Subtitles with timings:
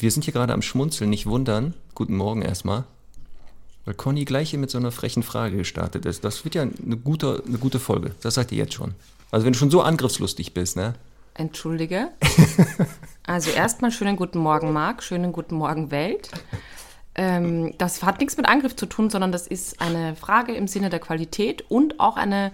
[0.00, 1.74] wir sind hier gerade am Schmunzeln, nicht wundern.
[1.94, 2.84] Guten Morgen erstmal.
[3.84, 6.24] Weil Conny gleich hier mit so einer frechen Frage gestartet ist.
[6.24, 8.12] Das wird ja eine gute, eine gute Folge.
[8.22, 8.94] Das sagt ihr jetzt schon.
[9.30, 10.94] Also wenn du schon so angriffslustig bist, ne?
[11.34, 12.08] Entschuldige.
[13.26, 15.04] Also erstmal schönen guten Morgen, Marc.
[15.04, 16.30] Schönen guten Morgen, Welt.
[17.14, 20.90] Ähm, das hat nichts mit Angriff zu tun, sondern das ist eine Frage im Sinne
[20.90, 22.50] der Qualität und auch eine,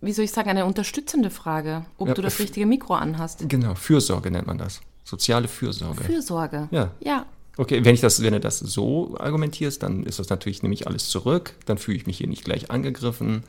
[0.00, 3.46] wie soll ich sagen, eine unterstützende Frage, ob Ja, du das richtige Mikro anhast.
[3.50, 4.80] Genau, Fürsorge nennt man das.
[5.06, 6.02] Soziale Fürsorge.
[6.02, 6.68] Fürsorge.
[6.72, 6.90] Ja.
[7.00, 7.26] Ja.
[7.56, 10.86] Okay, wenn, ich das, wenn du das so argumentierst, dann ist das natürlich, nehme ich
[10.88, 13.44] alles zurück, dann fühle ich mich hier nicht gleich angegriffen,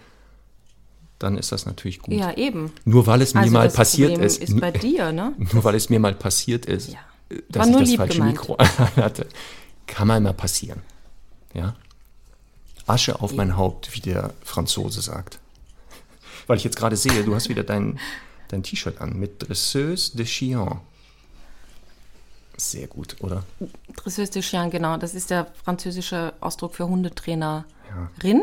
[1.19, 2.13] dann ist das natürlich gut.
[2.13, 2.71] Ja, eben.
[2.85, 5.33] Nur weil es mir Also mal passiert Problem ist, ist bei dir, ne?
[5.51, 6.99] nur weil es mir mal passiert ist, Ja.
[7.49, 8.33] dass ich das falsche gemeint.
[8.37, 8.57] Mikro
[8.95, 9.25] hatte,
[9.87, 10.83] kann mal mal passieren.
[11.55, 11.75] Ja?
[12.85, 15.39] Asche auf mein Haupt, wie der Franzose sagt.
[16.45, 17.99] Weil ich jetzt gerade sehe, du hast wieder dein,
[18.47, 20.79] dein T-Shirt an mit Dresseuse de Chien.
[22.57, 23.43] Sehr gut, oder?
[23.95, 24.97] Dresseuse de Chien, genau.
[24.97, 27.63] Das ist der französische Ausdruck für Hundetrainerin.
[28.23, 28.41] Ja.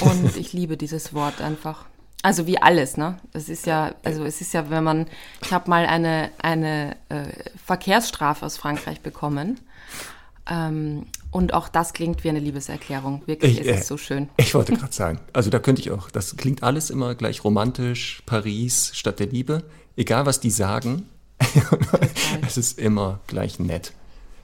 [0.00, 1.84] Und ich liebe dieses Wort einfach.
[2.22, 3.18] Also wie alles, ne?
[3.34, 5.06] Es ist ja, also es ist ja, wenn man,
[5.42, 7.26] ich habe mal eine, eine äh,
[7.62, 9.60] Verkehrsstrafe aus Frankreich bekommen.
[10.48, 13.22] Ähm, und auch das klingt wie eine Liebeserklärung.
[13.26, 14.30] Wirklich, Ich, es äh, ist so schön.
[14.38, 18.22] Ich wollte gerade sagen, also da könnte ich auch, das klingt alles immer gleich romantisch,
[18.24, 19.64] Paris statt der Liebe.
[19.96, 21.08] Egal, was die sagen,
[22.46, 23.92] es ist immer gleich nett.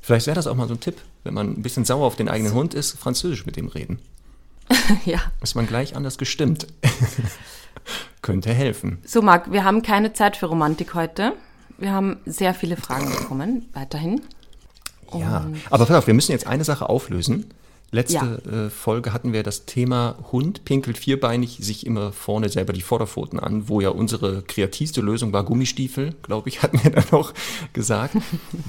[0.00, 2.28] Vielleicht wäre das auch mal so ein Tipp, wenn man ein bisschen sauer auf den
[2.28, 4.00] eigenen Hund ist, Französisch mit dem reden.
[5.04, 5.20] ja.
[5.42, 6.66] Ist man gleich anders gestimmt.
[8.22, 8.98] Könnte helfen.
[9.04, 11.34] So, Marc, wir haben keine Zeit für Romantik heute.
[11.78, 14.20] Wir haben sehr viele Fragen bekommen, weiterhin.
[15.14, 17.52] Ja, aber pass auf, wir müssen jetzt eine Sache auflösen.
[17.94, 22.80] Letzte äh, Folge hatten wir das Thema Hund pinkelt vierbeinig sich immer vorne selber die
[22.80, 27.34] Vorderpfoten an, wo ja unsere kreativste Lösung war Gummistiefel, glaube ich, hatten wir dann noch
[27.74, 28.16] gesagt.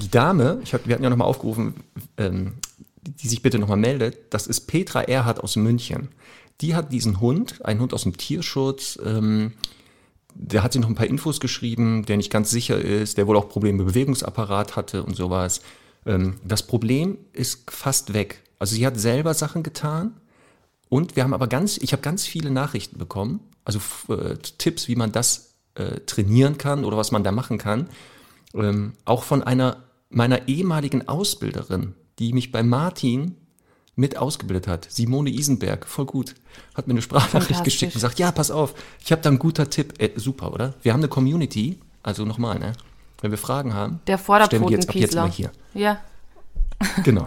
[0.02, 1.72] Die Dame, ich hab, wir hatten ja nochmal aufgerufen,
[2.18, 2.52] ähm,
[3.00, 6.08] die, sich bitte nochmal meldet, das ist Petra Erhardt aus München.
[6.60, 9.52] Die hat diesen Hund, einen Hund aus dem Tierschutz, ähm,
[10.34, 13.38] der hat sich noch ein paar Infos geschrieben, der nicht ganz sicher ist, der wohl
[13.38, 15.62] auch Probleme mit Bewegungsapparat hatte und sowas.
[16.04, 18.43] Ähm, das Problem ist fast weg.
[18.64, 20.14] Also sie hat selber Sachen getan
[20.88, 24.96] und wir haben aber ganz, ich habe ganz viele Nachrichten bekommen, also äh, Tipps, wie
[24.96, 27.90] man das äh, trainieren kann oder was man da machen kann.
[28.54, 33.36] Ähm, auch von einer meiner ehemaligen Ausbilderin, die mich bei Martin
[33.96, 36.34] mit ausgebildet hat, Simone Isenberg, voll gut,
[36.74, 38.72] hat mir eine Sprachnachricht geschickt und sagt, ja, pass auf,
[39.04, 40.00] ich habe da einen guter Tipp.
[40.00, 40.72] Äh, super, oder?
[40.80, 42.72] Wir haben eine Community, also nochmal, ne?
[43.20, 45.52] Wenn wir Fragen haben, Der stellen wir die jetzt ab jetzt mal hier.
[45.74, 46.00] Ja,
[47.04, 47.26] Genau.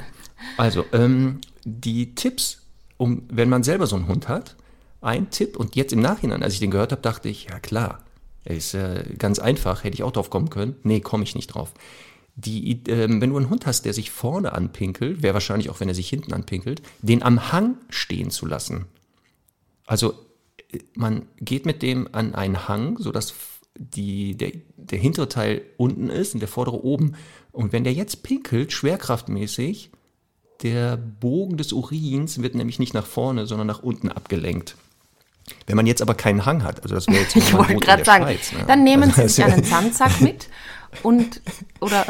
[0.57, 2.61] Also, ähm, die Tipps,
[2.97, 4.55] um, wenn man selber so einen Hund hat,
[5.01, 8.03] ein Tipp, und jetzt im Nachhinein, als ich den gehört habe, dachte ich, ja klar,
[8.43, 10.75] er ist äh, ganz einfach, hätte ich auch drauf kommen können.
[10.83, 11.73] Nee, komme ich nicht drauf.
[12.35, 15.89] Die, ähm, wenn du einen Hund hast, der sich vorne anpinkelt, wäre wahrscheinlich auch, wenn
[15.89, 18.85] er sich hinten anpinkelt, den am Hang stehen zu lassen.
[19.85, 20.13] Also
[20.71, 23.33] äh, man geht mit dem an einen Hang, sodass
[23.75, 27.15] die, der, der hintere Teil unten ist und der vordere oben.
[27.51, 29.91] Und wenn der jetzt pinkelt, schwerkraftmäßig,
[30.63, 34.75] der Bogen des Urins wird nämlich nicht nach vorne, sondern nach unten abgelenkt.
[35.65, 38.23] Wenn man jetzt aber keinen Hang hat, also das wäre jetzt ich wollte gerade sagen,
[38.25, 38.59] Schweiz, ne?
[38.67, 40.49] dann nehmen Also Sie einen Sandsack mit
[41.03, 41.41] und,
[41.79, 42.05] oder,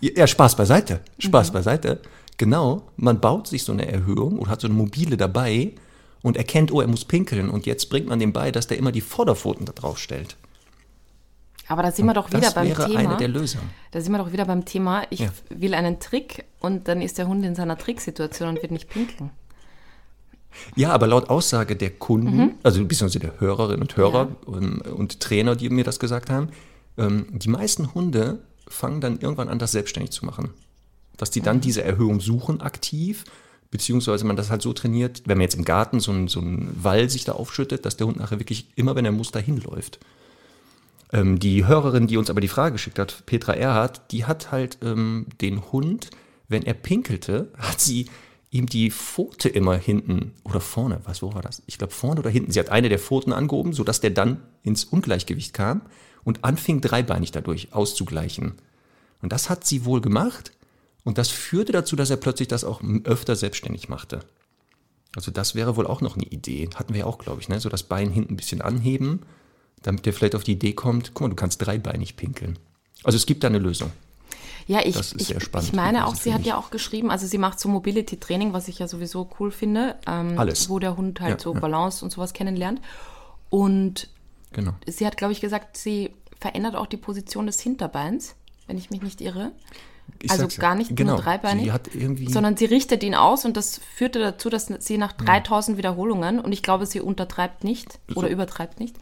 [0.00, 1.00] Ja, Spaß beiseite.
[1.18, 1.52] Spaß Mhm.
[1.54, 2.00] beiseite.
[2.36, 5.72] Genau, man baut sich so eine Erhöhung und hat so eine mobile dabei
[6.22, 7.50] und erkennt, oh, er muss pinkeln.
[7.50, 10.36] Und jetzt bringt man dem bei, dass der immer die Vorderpfoten da drauf stellt.
[11.68, 12.98] Aber da sind wir doch wieder das beim wäre Thema.
[12.98, 13.70] eine der Lösungen.
[13.92, 15.30] Da sind wir doch wieder beim Thema, ich Ja.
[15.50, 19.30] will einen Trick und dann ist der Hund in seiner Tricksituation und wird nicht pinkeln.
[20.76, 25.56] Ja, aber laut Aussage der Kunden, also beziehungsweise der Hörerinnen und Hörer ähm, und Trainer,
[25.56, 26.50] die mir das gesagt haben,
[26.96, 28.38] ähm, die meisten Hunde
[28.68, 30.50] fangen dann irgendwann an, das selbstständig zu machen.
[31.16, 33.24] Dass die dann diese Erhöhung suchen aktiv,
[33.70, 36.76] beziehungsweise man das halt so trainiert, wenn man jetzt im Garten so einen so einen
[36.82, 39.98] Wall sich da aufschüttet, dass der Hund nachher wirklich immer, wenn er muss, dahin läuft.
[41.14, 44.78] Ähm, die Hörerin, die uns aber die Frage geschickt hat, Petra Erhardt, die hat halt
[44.82, 46.10] ähm, den Hund,
[46.48, 48.10] wenn er pinkelte, hat sie
[48.50, 51.62] ihm die Pfote immer hinten oder vorne, was, wo war das?
[51.66, 52.50] Ich glaube vorne oder hinten.
[52.50, 55.82] Sie hat eine der Pfoten angehoben, sodass der dann ins Ungleichgewicht kam
[56.24, 58.54] und anfing dreibeinig dadurch auszugleichen.
[59.22, 60.52] Und das hat sie wohl gemacht
[61.04, 64.20] Und das führte dazu, dass er plötzlich das auch öfter selbstständig machte.
[65.14, 66.68] Also das wäre wohl auch noch eine Idee.
[66.74, 67.60] Hatten wir ja auch, glaube ich, ne?
[67.60, 69.20] so das Bein hinten ein bisschen anheben,
[69.84, 72.58] damit der vielleicht auf die Idee kommt, guck mal, du kannst dreibeinig pinkeln.
[73.04, 73.92] Also es gibt da eine Lösung.
[74.66, 77.68] Ja, ich, ich, ich meine auch, sie hat ja auch geschrieben, also sie macht so
[77.68, 80.70] Mobility-Training, was ich ja sowieso cool finde, ähm, Alles.
[80.70, 81.60] wo der Hund halt Ja, so ja.
[81.60, 82.80] Balance und sowas kennenlernt.
[83.50, 84.08] Und
[84.52, 84.72] Genau.
[84.86, 88.36] sie hat, glaube ich, gesagt, sie verändert auch die Position des Hinterbeins,
[88.66, 89.52] wenn ich mich nicht irre.
[90.22, 90.58] Ich also ja.
[90.58, 91.14] gar nicht genau.
[91.14, 94.66] nur dreibeinig, Sie hat irgendwie, sondern sie richtet ihn aus und das führte dazu, dass
[94.78, 95.26] sie nach Hm.
[95.26, 98.96] 3000 Wiederholungen, und ich glaube, sie untertreibt nicht oder übertreibt nicht,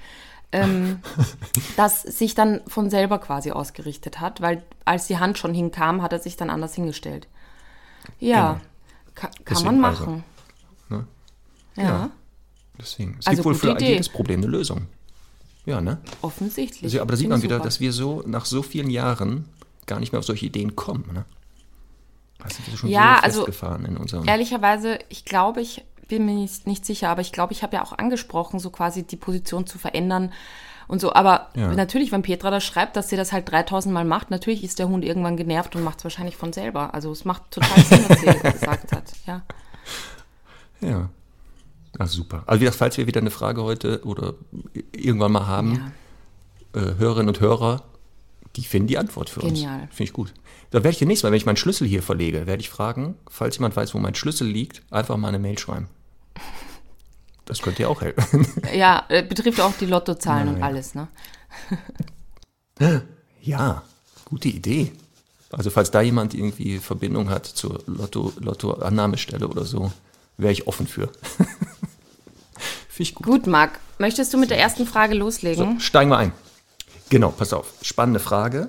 [0.53, 1.01] ähm,
[1.77, 6.13] dass sich dann von selber quasi ausgerichtet hat, weil als die Hand schon hinkam, hat
[6.13, 7.27] er sich dann anders hingestellt.
[8.19, 8.61] Ja,
[9.15, 10.25] ka kann Deswegen man also, machen.
[10.89, 11.07] ne?
[11.77, 12.11] ja, Ja.
[12.79, 13.17] deswegen.
[13.21, 13.93] Es Also gibt wohl für Idee.
[13.93, 14.87] jedes Problem eine Lösung.
[15.65, 15.99] Ja, ne?
[16.23, 16.83] offensichtlich.
[16.83, 17.65] Also, aber da sieht man wieder, super.
[17.65, 19.45] dass wir so nach so vielen Jahren
[19.87, 21.09] gar nicht mehr auf solche Ideen kommen.
[21.13, 21.25] Ne?
[22.43, 24.27] Wir sind schon Ja, so also, festgefahren in unserem.
[24.27, 25.85] Ehrlicherweise, ich glaube, ich
[26.17, 29.03] bin mir nicht, nicht sicher, aber ich glaube, ich habe ja auch angesprochen, so quasi
[29.03, 30.31] die Position zu verändern
[30.88, 31.14] und so.
[31.14, 31.73] Aber Ja.
[31.73, 34.88] natürlich, wenn Petra das schreibt, dass sie das halt 3000 Mal macht, natürlich ist der
[34.88, 36.93] Hund irgendwann genervt und macht es wahrscheinlich von selber.
[36.93, 39.05] Also es macht total Sinn, was sie gesagt hat.
[39.26, 39.43] Ja.
[40.81, 41.09] Ja.
[41.99, 42.43] Ah, super.
[42.47, 44.35] Also wie gesagt, falls wir wieder eine Frage heute oder
[44.93, 45.93] irgendwann mal haben,
[46.75, 47.82] äh, Hörerinnen und Hörer,
[48.56, 49.82] die finden die Antwort für Genial.
[49.82, 49.94] uns.
[49.94, 50.32] Finde ich gut.
[50.70, 53.56] Da werde ich demnächst mal, wenn ich meinen Schlüssel hier verlege, werde ich fragen, falls
[53.58, 55.88] jemand weiß, wo mein Schlüssel liegt, einfach mal eine Mail schreiben.
[57.44, 58.46] Das könnte ja auch helfen.
[58.75, 60.62] Ja, äh, betrifft auch die Lottozahlen und Nein.
[60.62, 61.08] alles, ne?
[63.43, 63.82] ja,
[64.25, 64.93] gute Idee.
[65.50, 69.93] Also falls da jemand irgendwie Verbindung hat zur Lotto, Lotto-Annahmestelle oder so,
[70.38, 71.11] wäre ich offen für.
[72.88, 73.26] Finde ich gut.
[73.26, 75.75] Gut, Marc, möchtest du mit der ersten Frage loslegen?
[75.75, 76.32] So, steigen wir ein.
[77.11, 77.75] Genau, pass auf.
[77.82, 78.69] Spannende Frage.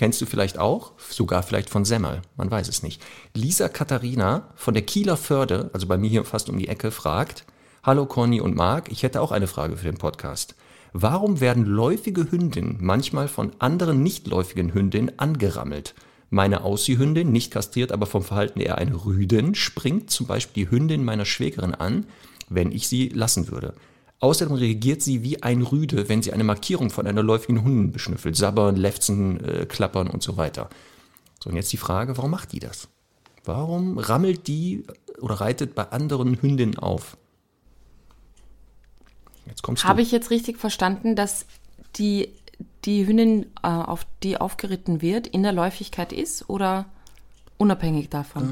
[0.00, 3.02] Kennst du vielleicht auch, sogar vielleicht von Semmel, man weiß es nicht.
[3.34, 7.44] Lisa Katharina von der Kieler Förde, also bei mir hier fast um die Ecke, fragt,
[7.82, 10.54] Hallo Conny und Marc, ich hätte auch eine Frage für den Podcast.
[10.94, 15.94] Warum werden läufige Hündinnen manchmal von anderen nichtläufigen Hündinnen angerammelt?
[16.30, 21.04] Meine Aussie-Hündin, nicht kastriert, aber vom Verhalten eher eine Rüdin, springt zum Beispiel die Hündin
[21.04, 22.06] meiner Schwägerin an,
[22.48, 23.74] wenn ich sie lassen würde.
[24.20, 28.36] Außerdem reagiert sie wie ein Rüde, wenn sie eine Markierung von einer läufigen Hundin beschnüffelt.
[28.36, 30.68] Sabbern, lefzen, äh, klappern und so weiter.
[31.42, 32.88] So, und jetzt die Frage, warum macht die das?
[33.44, 34.84] Warum rammelt die
[35.20, 37.16] oder reitet bei anderen Hündinnen auf?
[39.46, 41.46] Jetzt kommst Habe ich jetzt richtig verstanden, dass
[41.96, 42.28] die,
[42.84, 46.84] die Hündin, äh, auf die aufgeritten wird, in der Läufigkeit ist oder
[47.56, 48.42] unabhängig davon?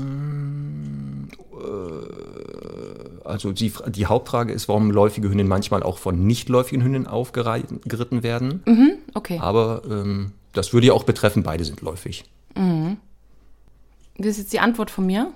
[3.29, 8.23] Also die, die Hauptfrage ist, warum läufige Hündinnen manchmal auch von nicht läufigen Hündinnen aufgeritten
[8.23, 9.03] werden.
[9.15, 9.39] Okay.
[9.41, 12.25] Aber ähm, das würde ja auch betreffen, beide sind läufig.
[12.55, 15.33] Das ist jetzt die Antwort von mir.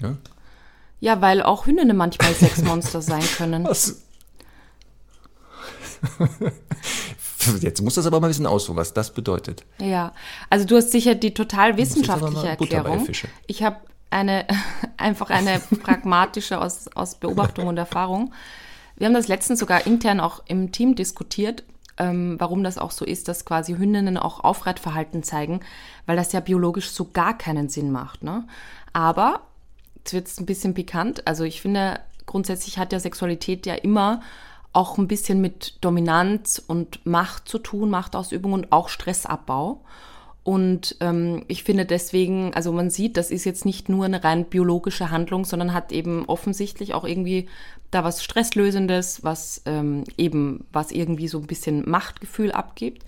[0.00, 0.16] Ja?
[1.00, 3.64] Ja, weil auch Hündinnen manchmal Sexmonster sein können.
[3.64, 4.02] Was?
[7.60, 9.64] Jetzt muss das aber mal ein bisschen ausholen, was das bedeutet.
[9.80, 10.12] Ja,
[10.50, 13.08] also du hast sicher die total wissenschaftliche Erklärung.
[13.46, 13.76] Ich habe
[14.10, 14.46] eine
[14.98, 18.32] einfach eine pragmatische aus, aus Beobachtung und Erfahrung.
[18.96, 21.64] Wir haben das letztens sogar intern auch im Team diskutiert,
[21.98, 25.60] ähm, warum das auch so ist, dass quasi Hündinnen auch Aufreitverhalten zeigen,
[26.06, 28.22] weil das ja biologisch so gar keinen Sinn macht.
[28.22, 28.46] Ne?
[28.92, 29.42] Aber
[29.96, 31.26] jetzt wird es ein bisschen pikant.
[31.26, 34.20] Also ich finde, grundsätzlich hat ja Sexualität ja immer
[34.72, 39.82] auch ein bisschen mit Dominanz und Macht zu tun, Machtausübung und auch Stressabbau.
[40.44, 44.46] Und ähm, ich finde deswegen, also man sieht, das ist jetzt nicht nur eine rein
[44.46, 47.48] biologische Handlung, sondern hat eben offensichtlich auch irgendwie
[47.90, 53.04] da was Stresslösendes, was ähm, eben, was irgendwie so ein bisschen Machtgefühl abgibt.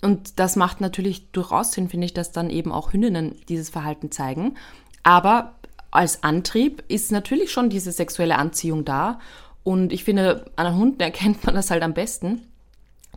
[0.00, 4.10] Und das macht natürlich durchaus Sinn, finde ich, dass dann eben auch Hündinnen dieses Verhalten
[4.10, 4.56] zeigen.
[5.02, 5.54] Aber
[5.90, 9.20] als Antrieb ist natürlich schon diese sexuelle Anziehung da.
[9.62, 12.42] Und ich finde, an Hunden erkennt man das halt am besten,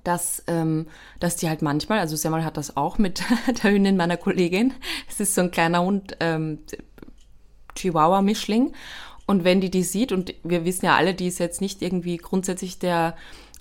[0.06, 0.88] dass, ähm,
[1.20, 3.22] dass die halt manchmal, also Semmel hat das auch mit
[3.64, 4.74] der Hündin meiner Kollegin.
[5.10, 6.60] Es ist so ein kleiner Hund, ähm,
[7.76, 8.72] Chihuahua-Mischling.
[9.26, 12.18] Und wenn die die sieht, und wir wissen ja alle, die ist jetzt nicht irgendwie
[12.18, 13.16] grundsätzlich der,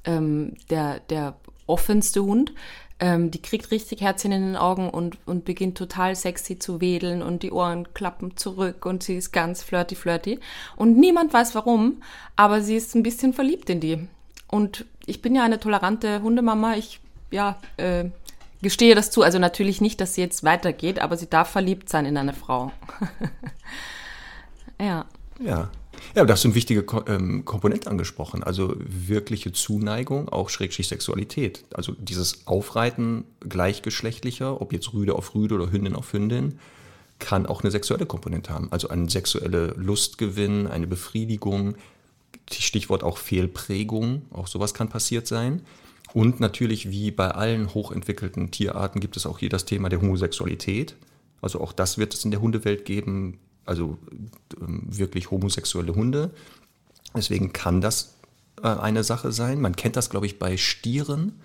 [0.04, 1.36] ähm, der, der
[1.66, 2.52] offenste Hund,
[3.00, 7.22] ähm, die kriegt richtig Herzchen in den Augen und, und beginnt total sexy zu wedeln
[7.22, 10.38] und die Ohren klappen zurück und sie ist ganz flirty flirty.
[10.76, 12.02] Und niemand weiß warum,
[12.36, 14.06] aber sie ist ein bisschen verliebt in die.
[14.48, 16.76] Und ich bin ja eine tolerante Hundemama.
[16.76, 18.06] Ich, ja, äh,
[18.62, 19.22] gestehe das zu.
[19.22, 22.72] Also natürlich nicht, dass sie jetzt weitergeht, aber sie darf verliebt sein in eine Frau.
[24.80, 25.06] ja.
[25.40, 25.70] Ja.
[26.14, 28.42] Ja, aber da hast eine wichtige ähm, Komponente angesprochen.
[28.42, 31.64] Also wirkliche Zuneigung, auch Schrägstrich Sexualität.
[31.72, 36.58] Also dieses Aufreiten gleichgeschlechtlicher, ob jetzt Rüde auf Rüde oder Hündin auf Hündin,
[37.18, 38.70] kann auch eine sexuelle Komponente haben.
[38.70, 41.76] Also ein sexuelle Lustgewinn, eine Befriedigung,
[42.52, 45.62] Stichwort auch Fehlprägung, auch sowas kann passiert sein.
[46.12, 50.94] Und natürlich, wie bei allen hochentwickelten Tierarten, gibt es auch hier das Thema der Homosexualität.
[51.40, 53.98] Also auch das wird es in der Hundewelt geben, also
[54.60, 56.30] ähm, wirklich homosexuelle Hunde.
[57.16, 58.14] Deswegen kann das
[58.62, 59.60] äh, eine Sache sein.
[59.60, 61.40] Man kennt das, glaube ich, bei Stieren.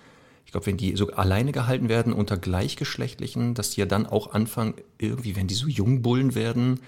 [0.46, 4.32] Ich glaube, wenn die so alleine gehalten werden unter Gleichgeschlechtlichen, dass die ja dann auch
[4.32, 6.80] anfangen, irgendwie, wenn die so Jungbullen werden,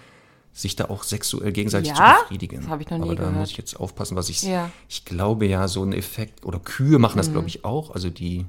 [0.54, 2.16] sich da auch sexuell gegenseitig Ja?
[2.18, 2.61] zu befriedigen.
[2.61, 3.37] Das habe ich noch nie Aber da gehört.
[3.38, 4.42] muss ich jetzt aufpassen, was ich.
[4.42, 4.71] Ja.
[4.88, 7.32] Ich glaube ja, so ein Effekt, oder Kühe machen das, Mhm.
[7.32, 7.94] glaube ich, auch.
[7.94, 8.44] Also die.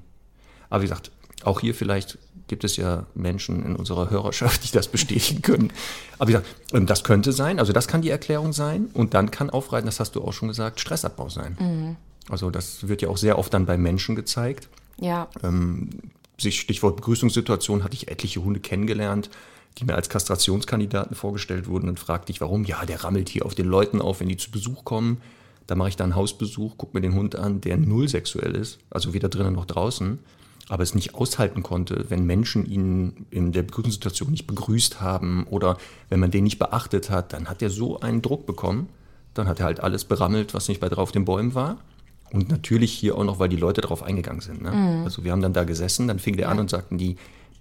[0.70, 1.12] Aber wie gesagt,
[1.44, 2.18] auch hier vielleicht
[2.48, 5.72] gibt es ja Menschen in unserer Hörerschaft, die das bestätigen können.
[6.20, 8.90] Aber wie gesagt, ähm, das könnte sein, also das kann die Erklärung sein.
[8.94, 11.58] Und dann kann aufreiten, das hast du auch schon gesagt, Stressabbau sein.
[11.60, 11.96] Mhm.
[12.30, 14.68] Also das wird ja auch sehr oft dann bei Menschen gezeigt
[14.98, 15.28] Ja,
[16.38, 19.30] sich Stichwort Begrüßungssituation hatte ich etliche Hunde kennengelernt,
[19.78, 21.88] die mir als Kastrationskandidaten vorgestellt wurden.
[21.88, 22.64] Dann fragte ich, warum?
[22.66, 25.22] Ja, der rammelt hier auf den Leuten auf, wenn die zu Besuch kommen.
[25.68, 28.80] Da mache ich dann einen Hausbesuch, gucke mir den Hund an, der null sexuell ist,
[28.90, 30.20] also weder drinnen noch draußen,
[30.68, 35.78] aber es nicht aushalten konnte, wenn Menschen ihn in der Begrüßungssituation nicht begrüßt haben oder
[36.10, 38.90] wenn man den nicht beachtet hat, dann hat er so einen Druck bekommen.
[39.34, 41.78] Dann hat er halt alles berammelt, was nicht bei drauf den Bäumen war.
[42.32, 44.62] Und natürlich hier auch noch, weil die Leute darauf eingegangen sind.
[44.62, 45.02] Ne?
[45.04, 47.18] Also wir haben dann da gesessen, dann fing der an und sagten die,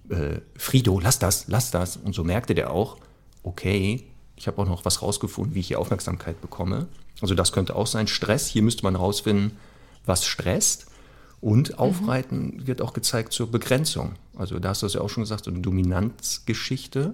[0.09, 1.97] äh, Frido, lass das, lass das.
[1.97, 2.97] Und so merkte der auch,
[3.43, 4.03] okay,
[4.35, 6.87] ich habe auch noch was rausgefunden, wie ich hier Aufmerksamkeit bekomme.
[7.21, 8.07] Also das könnte auch sein.
[8.07, 9.57] Stress, hier müsste man rausfinden,
[10.05, 10.87] was stresst.
[11.39, 14.13] Und Aufreiten wird auch gezeigt zur Begrenzung.
[14.35, 17.13] Also da hast du es ja auch schon gesagt, so eine Dominanzgeschichte.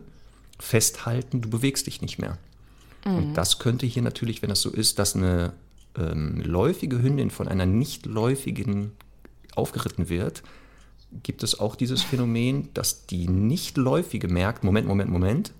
[0.59, 2.37] Festhalten, du bewegst dich nicht mehr.
[3.05, 5.53] Und das könnte hier natürlich, wenn das so ist, dass eine
[5.97, 8.91] ähm, läufige Hündin von einer nicht läufigen
[9.55, 10.43] aufgeritten wird,
[11.23, 15.51] gibt es auch dieses Phänomen, dass die nicht läufige merkt, Moment, Moment, Moment,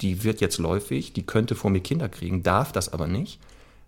[0.00, 3.38] die wird jetzt läufig, die könnte vor mir Kinder kriegen, darf das aber nicht,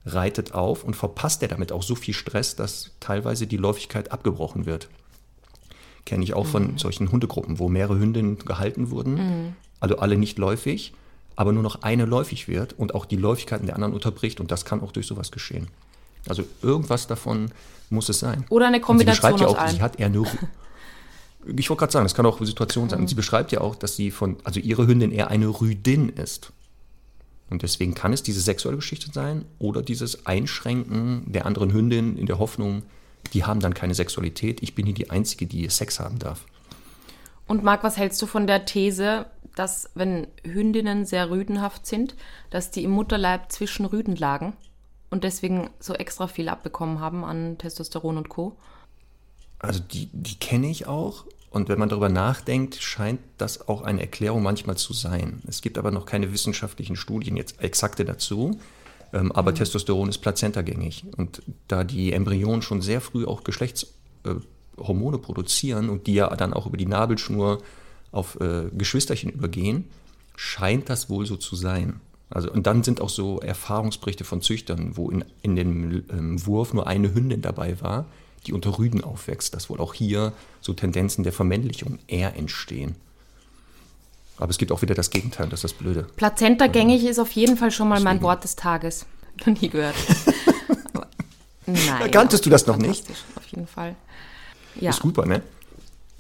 [0.04, 4.66] reitet auf und verpasst er damit auch so viel Stress, dass teilweise die Läufigkeit abgebrochen
[4.66, 4.88] wird.
[6.04, 10.92] Kenne ich auch von solchen Hundegruppen, wo mehrere Hündinnen gehalten wurden, also alle nicht läufig,
[11.37, 14.64] aber nur noch eine läufig wird und auch die Läufigkeiten der anderen unterbricht und das
[14.64, 15.68] kann auch durch sowas geschehen.
[16.28, 17.50] Also irgendwas davon
[17.90, 18.44] muss es sein.
[18.49, 19.76] Oder eine Und sie Kombination beschreibt ja aus auch, allem.
[19.76, 20.25] sie hat eher eine.
[21.56, 23.00] Ich wollte gerade sagen, das kann auch eine Situation sein.
[23.00, 26.52] Und sie beschreibt ja auch, dass sie von, also ihre Hündin eher eine Rüdin ist.
[27.50, 32.26] Und deswegen kann es diese sexuelle Geschichte sein oder dieses Einschränken der anderen Hündin in
[32.26, 32.82] der Hoffnung,
[33.34, 34.62] die haben dann keine Sexualität.
[34.62, 36.46] Ich bin hier die Einzige, die Sex haben darf.
[37.46, 42.14] Und Marc, was hältst du von der These, dass wenn Hündinnen sehr rüdenhaft sind,
[42.50, 44.54] dass die im Mutterleib zwischen Rüden lagen
[45.11, 48.56] und deswegen so extra viel abbekommen haben an Testosteron und Co.?
[49.62, 51.25] Also die, die kenne ich auch.
[51.50, 55.42] Und wenn man darüber nachdenkt, scheint das auch eine Erklärung manchmal zu sein.
[55.47, 58.59] Es gibt aber noch keine wissenschaftlichen Studien jetzt exakte dazu.
[59.12, 61.04] Ähm, aber Testosteron ist plazentagängig.
[61.16, 64.42] Und da die Embryonen schon sehr früh auch Geschlechtshormone
[64.78, 67.59] Hormone produzieren und die ja dann auch über die Nabelschnur
[68.11, 69.85] auf äh, Geschwisterchen übergehen,
[70.35, 72.00] scheint das wohl so zu sein.
[72.31, 76.73] Also, und dann sind auch so Erfahrungsberichte von Züchtern, wo in, in dem ähm, Wurf
[76.73, 78.07] nur eine Hündin dabei war,
[78.46, 82.96] die unter Rüden aufwächst, dass wohl auch hier so Tendenzen der Vermännlichung eher entstehen.
[84.38, 86.06] Aber es gibt auch wieder das Gegenteil, das ist das Blöde.
[86.16, 89.06] Plazentagängig ist auf jeden Fall schon mal mein Wort des Tages.
[89.46, 89.94] Noch nie gehört.
[90.92, 91.06] Aber,
[91.66, 92.11] nein.
[92.11, 93.08] Kanntest du das noch nicht?
[93.37, 93.96] Auf jeden Fall.
[94.80, 94.90] Ja.
[94.90, 95.42] Ist super, ne?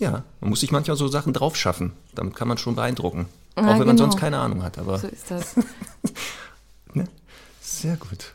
[0.00, 1.92] Ja, man muss sich manchmal so Sachen drauf schaffen.
[2.14, 3.26] Damit kann man schon beeindrucken.
[3.56, 3.98] Ja, auch wenn man genau.
[3.98, 4.78] sonst keine Ahnung hat.
[4.78, 5.56] Aber So ist das.
[6.94, 7.06] ne?
[7.60, 8.34] sehr gut.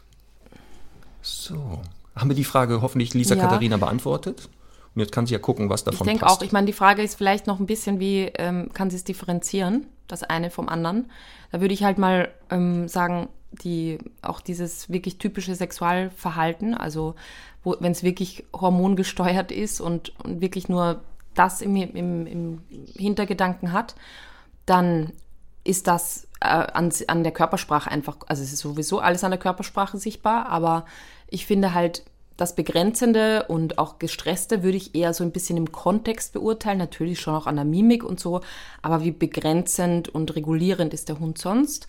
[1.22, 1.82] So.
[2.18, 3.42] Haben wir die Frage hoffentlich Lisa Ja.
[3.44, 4.50] Katharina beantwortet?
[4.96, 6.40] Und jetzt kann sie ja gucken, was Ich davon denke passt.
[6.40, 9.04] auch, ich meine, die Frage ist vielleicht noch ein bisschen, wie ähm, kann sie es
[9.04, 11.12] differenzieren, das eine vom anderen.
[11.52, 17.16] Da würde ich halt mal ähm, sagen, die, auch dieses wirklich typische Sexualverhalten, also
[17.64, 21.02] wenn es wirklich hormongesteuert ist und, und wirklich nur
[21.36, 22.62] das im, im, im
[22.96, 23.96] Hintergedanken hat,
[24.66, 25.12] dann
[25.64, 29.40] ist das äh, an, an der Körpersprache einfach, also es ist sowieso alles an der
[29.40, 30.86] Körpersprache sichtbar, aber
[31.29, 32.03] ich finde halt,
[32.38, 37.19] das Begrenzende und auch Gestresste würde ich eher so ein bisschen im Kontext beurteilen, natürlich
[37.19, 38.41] schon auch an der Mimik und so,
[38.84, 41.88] aber wie begrenzend und regulierend ist der Hund sonst,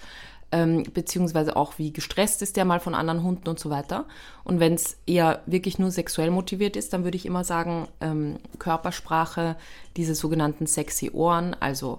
[0.50, 4.06] ähm, beziehungsweise auch wie gestresst ist der mal von anderen Hunden und so weiter.
[4.42, 8.38] Und wenn es eher wirklich nur sexuell motiviert ist, dann würde ich immer sagen, ähm,
[8.58, 9.56] Körpersprache,
[9.98, 11.98] diese sogenannten sexy Ohren, also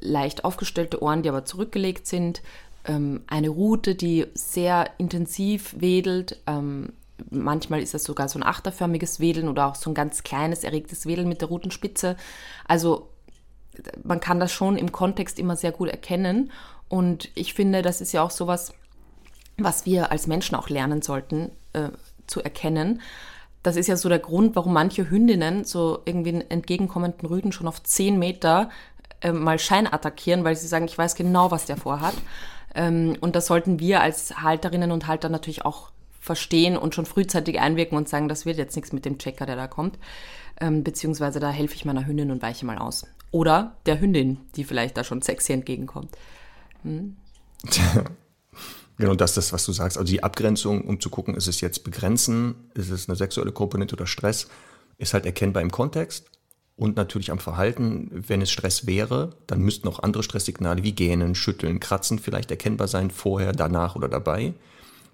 [0.00, 2.42] leicht aufgestellte Ohren, die aber zurückgelegt sind,
[2.88, 6.92] ähm, eine Rute, die sehr intensiv wedelt, ähm,
[7.30, 11.06] manchmal ist das sogar so ein achterförmiges Wedeln oder auch so ein ganz kleines erregtes
[11.06, 12.16] Wedeln mit der Rutenspitze.
[12.66, 13.10] Also
[14.02, 16.50] man kann das schon im Kontext immer sehr gut erkennen.
[16.88, 18.72] Und ich finde, das ist ja auch sowas,
[19.56, 21.90] was wir als Menschen auch lernen sollten äh,
[22.26, 23.00] zu erkennen.
[23.62, 27.68] Das ist ja so der Grund, warum manche Hündinnen so irgendwie einen entgegenkommenden Rüden schon
[27.68, 28.70] auf 10 Meter
[29.20, 32.14] äh, mal Schein attackieren, weil sie sagen, ich weiß genau, was der vorhat.
[32.74, 37.60] Ähm, und das sollten wir als Halterinnen und Halter natürlich auch verstehen und schon frühzeitig
[37.60, 39.98] einwirken und sagen, das wird jetzt nichts mit dem Checker, der da kommt.
[40.60, 43.06] Ähm, beziehungsweise da helfe ich meiner Hündin und weiche mal aus.
[43.30, 46.10] Oder der Hündin, die vielleicht da schon sexy entgegenkommt.
[46.82, 47.16] Hm?
[49.00, 49.96] Genau, das ist das, was du sagst.
[49.96, 53.94] Also die Abgrenzung, um zu gucken, ist es jetzt begrenzen, ist es eine sexuelle Komponente
[53.94, 54.48] oder Stress,
[54.96, 56.28] ist halt erkennbar im Kontext
[56.78, 58.08] und natürlich am Verhalten.
[58.12, 62.86] Wenn es Stress wäre, dann müssten auch andere Stresssignale wie Gähnen, Schütteln, Kratzen vielleicht erkennbar
[62.86, 64.54] sein, vorher, danach oder dabei.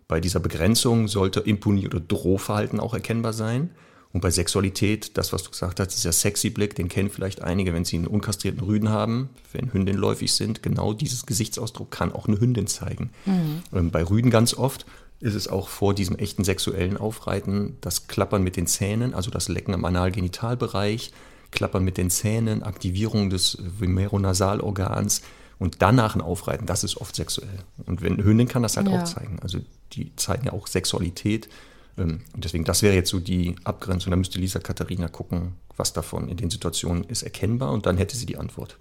[0.06, 3.70] Bei dieser Begrenzung sollte Impunie- oder Drohverhalten auch erkennbar sein.
[4.12, 7.72] Und bei Sexualität, das, was du gesagt hast, dieser sexy Blick, den kennen vielleicht einige,
[7.72, 10.62] wenn sie einen unkastrierten Rüden haben, wenn Hündinnen läufig sind.
[10.62, 13.10] Genau dieses Gesichtsausdruck kann auch eine Hündin zeigen.
[13.24, 13.62] Mhm.
[13.72, 14.84] Ähm, bei Rüden ganz oft
[15.18, 19.48] ist es auch vor diesem echten sexuellen Aufreiten das Klappern mit den Zähnen, also das
[19.48, 21.10] Lecken am Analgenitalbereich,
[21.54, 25.22] Klappern mit den Zähnen, Aktivierung des Vimeronasalorgans
[25.58, 27.60] und danach ein Aufreiten, das ist oft sexuell.
[27.86, 29.00] Und wenn Hündin kann das halt ja.
[29.00, 29.38] auch zeigen.
[29.40, 29.60] Also
[29.92, 31.48] die zeigen ja auch Sexualität
[31.96, 34.10] ähm, und deswegen, das wäre jetzt so die Abgrenzung.
[34.10, 38.16] Da müsste Lisa Katharina gucken, was davon in den Situationen ist erkennbar und dann hätte
[38.16, 38.78] sie die Antwort.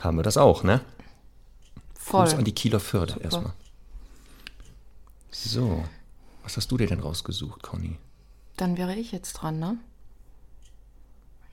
[0.00, 0.80] Haben wir das auch, ne?
[1.94, 2.24] Voll.
[2.24, 3.24] Gruß an die Kieler Förde Super.
[3.24, 3.52] erstmal.
[5.30, 5.84] So,
[6.42, 7.96] was hast du dir denn rausgesucht, Conny?
[8.56, 9.78] Dann wäre ich jetzt dran, ne?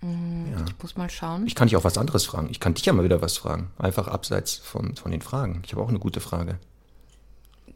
[0.01, 0.65] Hm, ja.
[0.65, 1.45] Ich muss mal schauen.
[1.45, 2.49] Ich kann dich auch was anderes fragen.
[2.49, 3.71] Ich kann dich ja mal wieder was fragen.
[3.77, 5.61] Einfach abseits von, von den Fragen.
[5.65, 6.59] Ich habe auch eine gute Frage.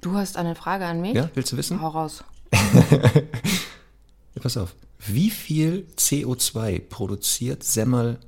[0.02, 1.14] Du hast eine Frage an mich?
[1.14, 1.82] Ja, willst du wissen?
[1.82, 2.24] Hau raus.
[2.52, 4.76] ja, pass auf.
[5.00, 8.20] Wie viel CO2 produziert Semmel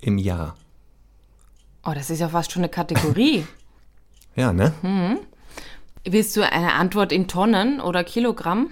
[0.00, 0.56] im Jahr?
[1.84, 3.46] Oh, das ist ja fast schon eine Kategorie.
[4.36, 4.72] ja, ne?
[4.82, 5.18] Mhm.
[6.04, 8.70] Willst du eine Antwort in Tonnen oder Kilogramm?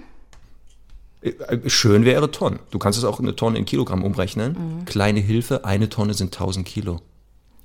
[1.25, 2.59] Äh, schön wäre Tonnen.
[2.69, 4.53] Du kannst es auch eine Tonne in Kilogramm umrechnen.
[4.79, 4.85] Mhm.
[4.85, 7.01] Kleine Hilfe, eine Tonne sind 1000 Kilo.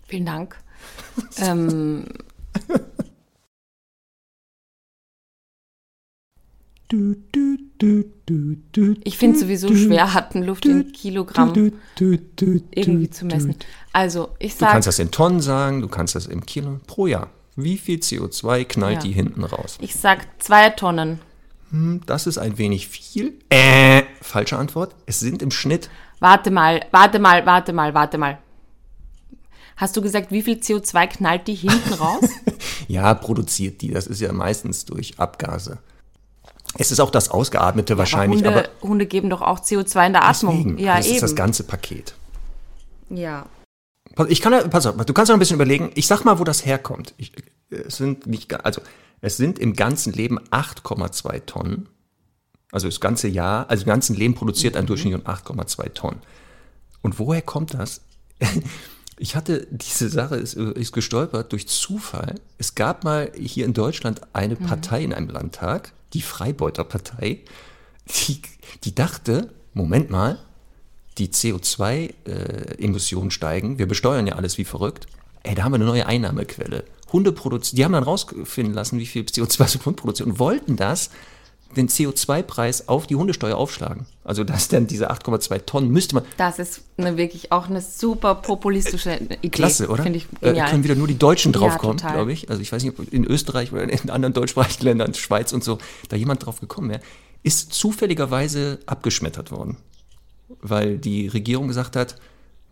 [0.06, 0.56] Vielen Dank.
[1.36, 2.06] ähm,
[9.04, 13.54] Ich finde es sowieso schwer, Hattenluft in Kilogramm irgendwie zu messen.
[13.92, 14.70] Also, ich sage.
[14.70, 17.30] Du kannst das in Tonnen sagen, du kannst das im Kilo pro Jahr.
[17.54, 19.02] Wie viel CO2 knallt ja.
[19.02, 19.78] die hinten raus?
[19.80, 21.20] Ich sage zwei Tonnen.
[21.70, 23.38] Hm, das ist ein wenig viel.
[23.48, 24.94] Äh, falsche Antwort.
[25.06, 25.88] Es sind im Schnitt.
[26.18, 28.38] Warte mal, warte mal, warte mal, warte mal.
[29.76, 32.28] Hast du gesagt, wie viel CO2 knallt die hinten raus?
[32.88, 33.90] ja, produziert die.
[33.90, 35.78] Das ist ja meistens durch Abgase.
[36.76, 38.44] Es ist auch das Ausgeatmete ja, wahrscheinlich.
[38.46, 40.56] Aber Hunde, aber Hunde, geben doch auch CO2 in der Atmung.
[40.56, 41.14] Deswegen, ja, das eben.
[41.14, 42.14] ist das ganze Paket.
[43.08, 43.46] Ja.
[44.28, 45.92] Ich kann, pass auf, du kannst noch ein bisschen überlegen.
[45.94, 47.14] Ich sag mal, wo das herkommt.
[47.16, 47.32] Ich,
[47.70, 48.82] es sind nicht, also
[49.20, 51.88] es sind im ganzen Leben 8,2 Tonnen.
[52.72, 54.88] Also das ganze Jahr, also im ganzen Leben produziert ein mhm.
[54.88, 56.20] Durchschnitt von 8,2 Tonnen.
[57.02, 58.02] Und woher kommt das?
[59.22, 62.36] Ich hatte diese Sache ist, ist, gestolpert durch Zufall.
[62.56, 64.64] Es gab mal hier in Deutschland eine mhm.
[64.64, 67.40] Partei in einem Landtag, die Freibeuter Partei,
[68.06, 68.40] die,
[68.82, 70.38] die dachte, Moment mal,
[71.18, 75.06] die CO2-Emissionen äh, steigen, wir besteuern ja alles wie verrückt.
[75.42, 76.84] Ey, da haben wir eine neue Einnahmequelle.
[77.12, 81.10] Hunde produzieren, die haben dann rausfinden lassen, wie viel CO2 sie produzieren und wollten das
[81.76, 84.06] den CO2-Preis auf die Hundesteuer aufschlagen.
[84.24, 86.24] Also das dann diese 8,2 Tonnen müsste man.
[86.36, 89.48] Das ist eine, wirklich auch eine super populistische Idee.
[89.50, 90.02] Klasse, oder?
[90.02, 90.66] Finde ich genial.
[90.66, 92.50] Äh, können wieder nur die Deutschen draufkommen, ja, glaube ich.
[92.50, 95.78] Also ich weiß nicht, ob in Österreich oder in anderen deutschsprachigen Ländern, Schweiz und so,
[96.08, 97.00] da jemand drauf gekommen wäre.
[97.42, 99.76] Ist zufälligerweise abgeschmettert worden.
[100.60, 102.16] Weil die Regierung gesagt hat,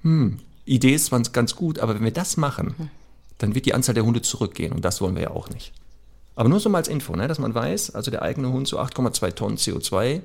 [0.02, 2.90] hm, Idee ist zwar ganz gut, aber wenn wir das machen, hm.
[3.38, 5.72] Dann wird die Anzahl der Hunde zurückgehen und das wollen wir ja auch nicht.
[6.34, 8.78] Aber nur so mal als Info, ne, dass man weiß, also der eigene Hund so
[8.78, 10.20] 8,2 Tonnen CO2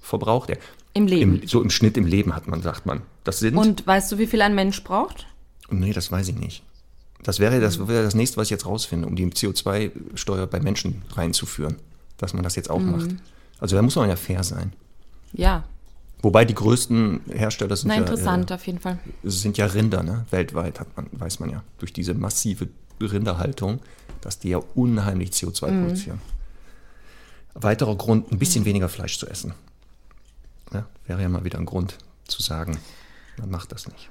[0.00, 0.58] verbraucht er.
[0.94, 1.40] Im Leben.
[1.40, 3.02] Im, so im Schnitt im Leben hat man, sagt man.
[3.24, 3.56] Das sind.
[3.56, 5.26] Und weißt du, wie viel ein Mensch braucht?
[5.70, 6.62] Nee, das weiß ich nicht.
[7.22, 11.02] Das wäre das, wäre das nächste, was ich jetzt rausfinde, um die CO2-Steuer bei Menschen
[11.14, 11.76] reinzuführen.
[12.16, 12.90] Dass man das jetzt auch mhm.
[12.90, 13.10] macht.
[13.60, 14.72] Also da muss man ja fair sein.
[15.32, 15.64] Ja.
[16.20, 18.00] Wobei die größten Hersteller sind Na, ja.
[18.00, 18.98] interessant, äh, auf jeden Fall.
[19.22, 20.26] sind ja Rinder, ne?
[20.30, 21.62] Weltweit hat man, weiß man ja.
[21.78, 22.68] Durch diese massive
[23.00, 23.80] Rinderhaltung
[24.20, 25.84] dass die ja unheimlich CO2 mhm.
[25.84, 26.20] produzieren.
[27.54, 28.66] Weiterer Grund, ein bisschen mhm.
[28.66, 29.54] weniger Fleisch zu essen.
[30.72, 32.78] Ja, wäre ja mal wieder ein Grund zu sagen,
[33.38, 34.10] man macht das nicht.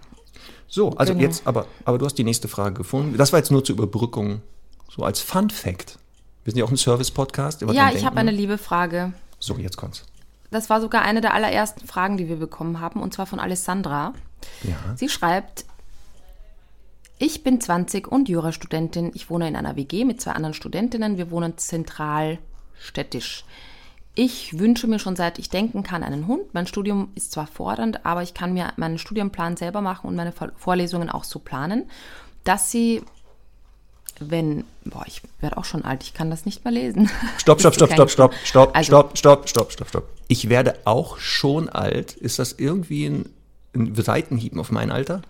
[0.67, 1.23] So, also genau.
[1.23, 3.17] jetzt, aber, aber du hast die nächste Frage gefunden.
[3.17, 4.41] Das war jetzt nur zur Überbrückung,
[4.89, 5.97] so als Fun Fact.
[6.43, 7.61] Wir sind ja auch ein Service-Podcast.
[7.61, 9.13] Ja, ich habe eine liebe Frage.
[9.39, 10.03] So, jetzt kommt's.
[10.51, 14.13] Das war sogar eine der allerersten Fragen, die wir bekommen haben, und zwar von Alessandra.
[14.63, 14.77] Ja.
[14.95, 15.65] Sie schreibt,
[17.19, 19.11] ich bin 20 und Jurastudentin.
[19.15, 21.17] Ich wohne in einer WG mit zwei anderen Studentinnen.
[21.17, 22.37] Wir wohnen zentral
[22.79, 23.43] städtisch.
[24.13, 26.53] Ich wünsche mir schon seit ich denken kann einen Hund.
[26.53, 30.33] Mein Studium ist zwar fordernd, aber ich kann mir meinen Studienplan selber machen und meine
[30.55, 31.89] Vorlesungen auch so planen,
[32.43, 33.03] dass sie,
[34.19, 37.09] wenn, boah, ich werde auch schon alt, ich kann das nicht mehr lesen.
[37.37, 40.09] Stopp, stopp, stopp, stopp, stopp, stopp, also, stopp, stopp, stopp, stopp, stopp.
[40.27, 42.13] Ich werde auch schon alt.
[42.13, 43.29] Ist das irgendwie ein,
[43.75, 45.21] ein Seitenhieben auf mein Alter?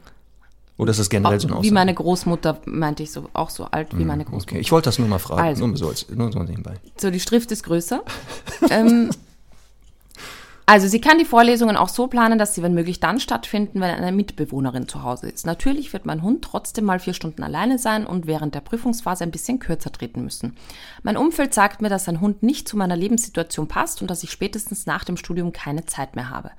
[0.78, 1.68] Oder ist das generell so ein Aussage?
[1.68, 4.52] Wie meine Großmutter meinte ich so, auch so alt wie hm, meine Großmutter.
[4.52, 6.76] Okay, ich wollte das nur mal fragen, also, nur, so als, nur so nebenbei.
[6.98, 8.04] So, die Schrift ist größer.
[8.70, 9.10] ähm,
[10.70, 13.90] also sie kann die Vorlesungen auch so planen, dass sie, wenn möglich, dann stattfinden, wenn
[13.90, 15.46] eine Mitbewohnerin zu Hause ist.
[15.46, 19.32] Natürlich wird mein Hund trotzdem mal vier Stunden alleine sein und während der Prüfungsphase ein
[19.32, 20.58] bisschen kürzer treten müssen.
[21.04, 24.30] Mein Umfeld sagt mir, dass ein Hund nicht zu meiner Lebenssituation passt und dass ich
[24.30, 26.52] spätestens nach dem Studium keine Zeit mehr habe.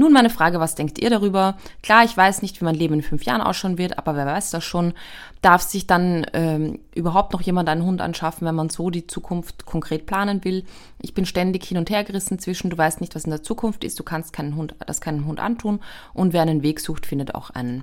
[0.00, 1.58] Nun meine Frage, was denkt ihr darüber?
[1.82, 4.50] Klar, ich weiß nicht, wie mein Leben in fünf Jahren ausschauen wird, aber wer weiß
[4.50, 4.94] das schon.
[5.42, 9.66] Darf sich dann ähm, überhaupt noch jemand einen Hund anschaffen, wenn man so die Zukunft
[9.66, 10.64] konkret planen will?
[11.02, 13.82] Ich bin ständig hin und her gerissen zwischen, du weißt nicht, was in der Zukunft
[13.82, 15.80] ist, du kannst keinen Hund, das keinen Hund antun
[16.14, 17.82] und wer einen Weg sucht, findet auch einen.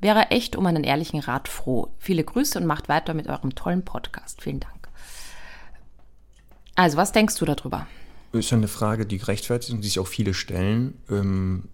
[0.00, 1.88] Wäre echt um einen ehrlichen Rat froh.
[1.98, 4.40] Viele Grüße und macht weiter mit eurem tollen Podcast.
[4.40, 4.88] Vielen Dank.
[6.76, 7.88] Also, was denkst du darüber?
[8.38, 11.64] Ist ja eine Frage, die rechtfertigt und die sich auch viele stellen, ähm,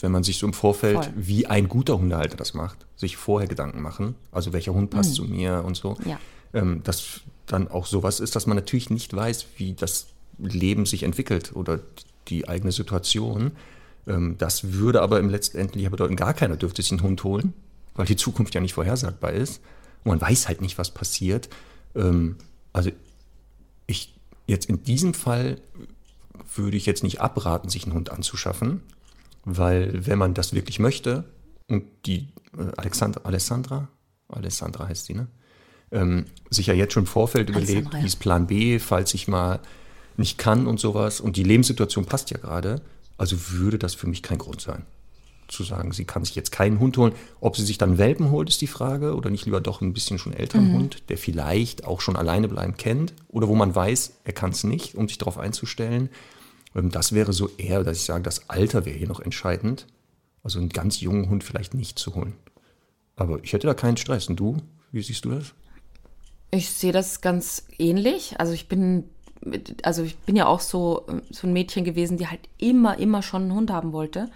[0.00, 1.12] wenn man sich so im Vorfeld, Voll.
[1.16, 5.14] wie ein guter Hundehalter das macht, sich vorher Gedanken machen, also welcher Hund passt mhm.
[5.14, 5.96] zu mir und so.
[6.04, 6.20] Ja.
[6.54, 10.06] Ähm, dass dann auch sowas ist, dass man natürlich nicht weiß, wie das
[10.38, 11.80] Leben sich entwickelt oder
[12.28, 13.52] die eigene Situation.
[14.06, 17.52] Ähm, das würde aber im letztendlich bedeuten, gar keiner dürfte sich einen Hund holen,
[17.94, 19.60] weil die Zukunft ja nicht vorhersagbar ist.
[20.04, 21.48] Und man weiß halt nicht, was passiert.
[21.94, 22.36] Ähm,
[22.72, 22.90] also
[23.86, 24.14] ich
[24.46, 25.60] jetzt in diesem Fall
[26.54, 28.82] würde ich jetzt nicht abraten, sich einen Hund anzuschaffen,
[29.44, 31.24] weil wenn man das wirklich möchte
[31.68, 33.88] und die äh, Alexandra, Alessandra,
[34.28, 35.28] Alessandra heißt sie, ne?
[35.90, 39.58] Ähm, sich ja jetzt schon im Vorfeld überlegt, wie ist Plan B, falls ich mal
[40.18, 41.18] nicht kann und sowas.
[41.18, 42.82] Und die Lebenssituation passt ja gerade.
[43.16, 44.84] Also würde das für mich kein Grund sein
[45.48, 47.14] zu sagen, sie kann sich jetzt keinen Hund holen.
[47.40, 49.16] Ob sie sich dann Welpen holt, ist die Frage.
[49.16, 50.74] Oder nicht lieber doch ein bisschen schon älteren mhm.
[50.74, 53.14] Hund, der vielleicht auch schon alleine bleiben kennt.
[53.28, 56.10] Oder wo man weiß, er kann es nicht, um sich darauf einzustellen.
[56.74, 59.86] Ähm, das wäre so eher, dass ich sage, das Alter wäre hier noch entscheidend.
[60.42, 62.34] Also einen ganz jungen Hund vielleicht nicht zu holen.
[63.16, 64.28] Aber ich hätte da keinen Stress.
[64.28, 64.58] Und du,
[64.92, 65.54] wie siehst du das?
[66.50, 68.38] Ich sehe das ganz ähnlich.
[68.38, 69.04] Also ich bin,
[69.82, 73.42] also ich bin ja auch so, so ein Mädchen gewesen, die halt immer, immer schon
[73.42, 74.30] einen Hund haben wollte.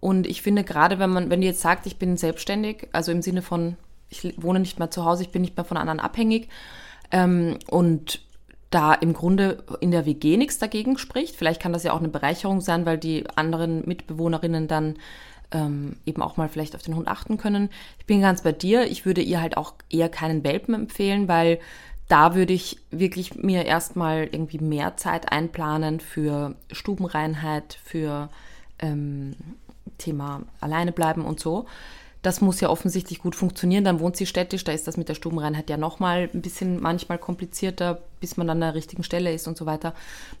[0.00, 3.22] Und ich finde gerade, wenn man, wenn du jetzt sagt, ich bin selbstständig, also im
[3.22, 3.76] Sinne von,
[4.08, 6.48] ich wohne nicht mehr zu Hause, ich bin nicht mehr von anderen abhängig
[7.10, 8.20] ähm, und
[8.70, 11.36] da im Grunde in der WG nichts dagegen spricht.
[11.36, 14.96] Vielleicht kann das ja auch eine Bereicherung sein, weil die anderen Mitbewohnerinnen dann
[15.52, 17.70] ähm, eben auch mal vielleicht auf den Hund achten können.
[18.00, 18.86] Ich bin ganz bei dir.
[18.86, 21.60] Ich würde ihr halt auch eher keinen Welpen empfehlen, weil
[22.08, 28.28] da würde ich wirklich mir erstmal irgendwie mehr Zeit einplanen für Stubenreinheit, für
[28.78, 29.36] ähm,
[29.98, 31.66] Thema alleine bleiben und so.
[32.22, 33.84] Das muss ja offensichtlich gut funktionieren.
[33.84, 37.18] Dann wohnt sie städtisch, da ist das mit der Stubenreinheit ja nochmal ein bisschen manchmal
[37.18, 39.94] komplizierter, bis man an der richtigen Stelle ist und so weiter.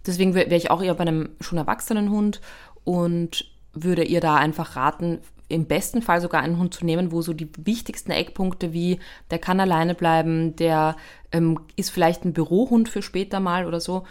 [0.06, 2.40] Deswegen wäre ich auch eher bei einem schon erwachsenen Hund
[2.84, 7.20] und würde ihr da einfach raten, im besten Fall sogar einen Hund zu nehmen, wo
[7.20, 8.98] so die wichtigsten Eckpunkte wie,
[9.30, 10.96] der kann alleine bleiben, der
[11.32, 14.04] ähm, ist vielleicht ein Bürohund für später mal oder so,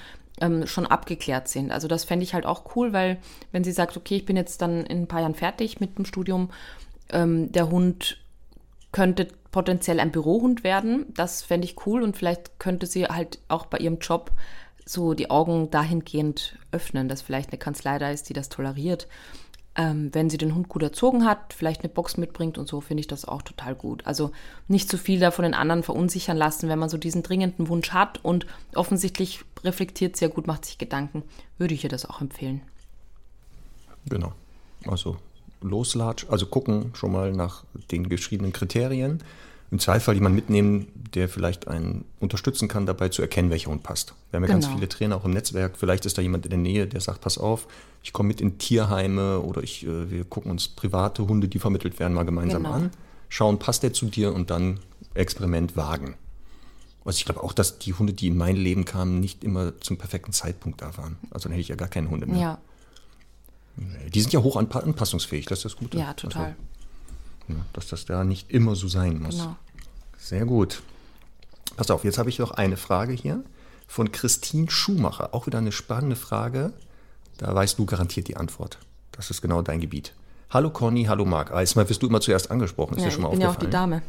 [0.44, 1.72] ähm, schon abgeklärt sind.
[1.72, 3.18] Also das fände ich halt auch cool, weil
[3.52, 6.06] wenn sie sagt, okay, ich bin jetzt dann in ein paar Jahren fertig mit dem
[6.06, 6.52] Studium,
[7.12, 8.18] ähm, der Hund
[8.92, 13.68] könnte potenziell ein Bürohund werden, das fände ich cool und vielleicht könnte sie halt auch
[13.68, 14.32] bei ihrem Job
[14.86, 19.08] so die Augen dahingehend öffnen, dass vielleicht eine Kanzlei da ist, die das toleriert
[19.76, 23.02] ähm, wenn sie den Hund gut erzogen hat, vielleicht eine Box mitbringt und so, finde
[23.02, 24.06] ich das auch total gut.
[24.06, 24.32] Also
[24.68, 27.92] nicht zu viel da von den anderen verunsichern lassen, wenn man so diesen dringenden Wunsch
[27.92, 31.24] hat und offensichtlich reflektiert sehr gut, macht sich Gedanken,
[31.58, 32.62] würde ich ihr das auch empfehlen.
[34.06, 34.34] Genau.
[34.86, 35.18] Also
[35.62, 39.24] loslatsch, also gucken schon mal nach den geschriebenen Kriterien
[39.74, 44.14] im Zweifel jemanden mitnehmen, der vielleicht einen unterstützen kann, dabei zu erkennen, welcher Hund passt.
[44.30, 44.68] Wir haben ja genau.
[44.68, 45.78] ganz viele Trainer auch im Netzwerk.
[45.78, 47.68] Vielleicht ist da jemand in der Nähe, der sagt, pass auf,
[48.04, 51.98] ich komme mit in Tierheime oder ich, äh, wir gucken uns private Hunde, die vermittelt
[52.00, 52.76] werden, mal gemeinsam genau.
[52.76, 52.92] an.
[53.30, 54.80] Schauen, passt der zu dir und dann
[55.16, 56.18] Experiment wagen.
[57.04, 59.98] Also ich glaube auch, dass die Hunde, die in mein Leben kamen, nicht immer zum
[59.98, 61.18] perfekten Zeitpunkt da waren.
[61.32, 62.40] Also dann hätte ich ja gar keine Hunde mehr.
[62.40, 62.58] Ja.
[64.14, 65.98] Die sind ja hoch anpassungsfähig, das ist das Gute.
[65.98, 66.44] Ja, total.
[66.44, 66.56] Also,
[67.74, 69.38] dass das da nicht immer so sein muss.
[69.38, 69.56] Genau.
[70.18, 70.82] Sehr gut.
[71.76, 73.44] Pass auf, jetzt habe ich noch eine Frage hier
[73.88, 75.34] von Christine Schumacher.
[75.34, 76.74] Auch wieder eine spannende Frage.
[77.38, 78.78] Da weißt du garantiert die Antwort.
[79.12, 80.14] Das ist genau dein Gebiet.
[80.50, 81.52] Hallo Conny, hallo Marc.
[81.52, 83.50] Ah, Erstmal wirst du immer zuerst angesprochen, ist Ja, dir schon ich mal bin ja
[83.50, 83.92] auch die aufgefallen?
[83.92, 84.02] Dame.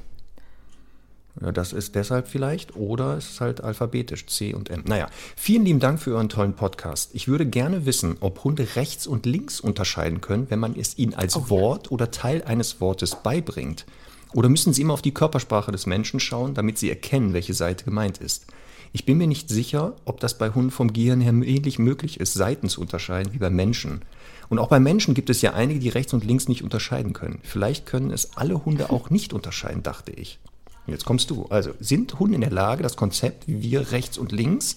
[1.41, 4.85] Ja, das ist deshalb vielleicht oder es ist halt alphabetisch C und M.
[4.87, 7.11] Naja, vielen lieben Dank für euren tollen Podcast.
[7.13, 11.15] Ich würde gerne wissen, ob Hunde rechts und links unterscheiden können, wenn man es ihnen
[11.15, 13.85] als Wort oder Teil eines Wortes beibringt.
[14.33, 17.85] Oder müssen sie immer auf die Körpersprache des Menschen schauen, damit sie erkennen, welche Seite
[17.85, 18.47] gemeint ist?
[18.93, 22.35] Ich bin mir nicht sicher, ob das bei Hunden vom Gehirn her ähnlich möglich ist,
[22.35, 24.03] Seiten zu unterscheiden wie bei Menschen.
[24.49, 27.41] Und auch bei Menschen gibt es ja einige, die rechts und links nicht unterscheiden können.
[27.43, 30.39] Vielleicht können es alle Hunde auch nicht unterscheiden, dachte ich.
[30.87, 31.47] Jetzt kommst du.
[31.47, 34.77] Also, sind Hunde in der Lage, das Konzept, wie wir rechts und links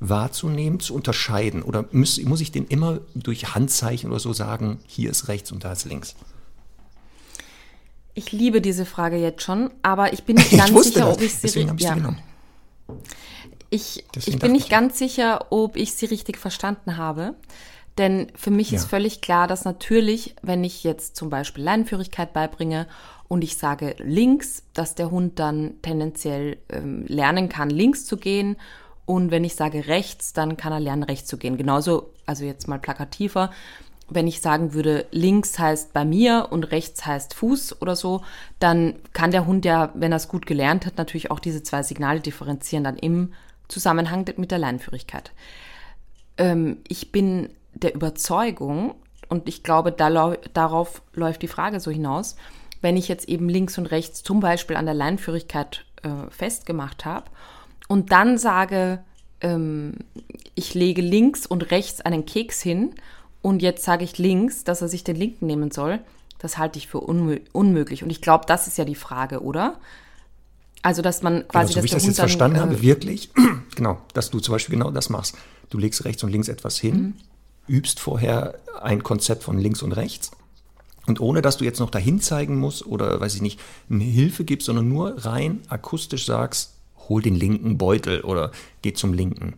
[0.00, 1.62] wahrzunehmen, zu unterscheiden?
[1.62, 5.62] Oder muss, muss ich den immer durch Handzeichen oder so sagen, hier ist rechts und
[5.64, 6.14] da ist links?
[8.14, 11.14] Ich liebe diese Frage jetzt schon, aber ich bin nicht ganz sicher, das.
[11.16, 11.94] ob ich sie Deswegen habe ich ja.
[11.94, 12.18] sie genommen.
[13.70, 14.70] Ich, Deswegen ich bin nicht ich.
[14.70, 17.34] ganz sicher, ob ich sie richtig verstanden habe.
[17.98, 18.88] Denn für mich ist Ja.
[18.88, 22.86] völlig klar, dass natürlich, wenn ich jetzt zum Beispiel Leinenführigkeit beibringe
[23.30, 28.56] und ich sage links, dass der Hund dann tendenziell ähm, lernen kann, links zu gehen.
[29.06, 31.56] Und wenn ich sage rechts, dann kann er lernen, rechts zu gehen.
[31.56, 33.52] Genauso, also jetzt mal plakativer,
[34.08, 38.24] wenn ich sagen würde, links heißt bei mir und rechts heißt Fuß oder so,
[38.58, 41.84] dann kann der Hund ja, wenn er es gut gelernt hat, natürlich auch diese zwei
[41.84, 43.32] Signale differenzieren, dann im
[43.68, 45.30] Zusammenhang mit der Leinenführigkeit.
[46.36, 48.96] Ähm, ich bin der Überzeugung,
[49.28, 52.34] und ich glaube, da darauf läuft die Frage so hinaus,
[52.80, 57.30] wenn ich jetzt eben links und rechts zum Beispiel an der Leinenführigkeit äh, festgemacht habe
[57.88, 59.00] und dann sage,
[59.40, 59.94] ähm,
[60.54, 62.94] ich lege links und rechts einen Keks hin
[63.42, 66.00] und jetzt sage ich links, dass er sich den linken nehmen soll,
[66.38, 68.02] das halte ich für unmö unmöglich.
[68.02, 69.78] Und ich glaube, das ist ja die Frage, oder?
[70.82, 73.30] Also, dass man Genau, quasi, so wie ich das jetzt verstanden dann, äh, habe, wirklich,
[73.76, 75.36] genau, dass du zum Beispiel genau das machst.
[75.68, 77.14] Du legst rechts und links etwas hin,
[77.68, 80.30] übst vorher ein Konzept von links und rechts
[81.06, 84.44] und ohne dass du jetzt noch dahin zeigen musst oder, weiß ich nicht, eine Hilfe
[84.44, 86.74] gibst, sondern nur rein akustisch sagst,
[87.08, 89.54] hol den linken Beutel oder geh zum linken.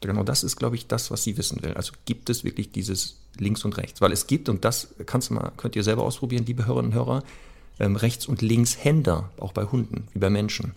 [0.00, 1.74] Genau das ist, glaube ich, das, was sie wissen will.
[1.74, 4.00] Also gibt es wirklich dieses links und rechts?
[4.00, 6.96] Weil es gibt, und das kannst du mal, könnt ihr selber ausprobieren, liebe Hörerinnen und
[6.96, 7.22] Hörer,
[7.80, 10.74] ähm, rechts und links Händer, auch bei Hunden, wie bei Menschen.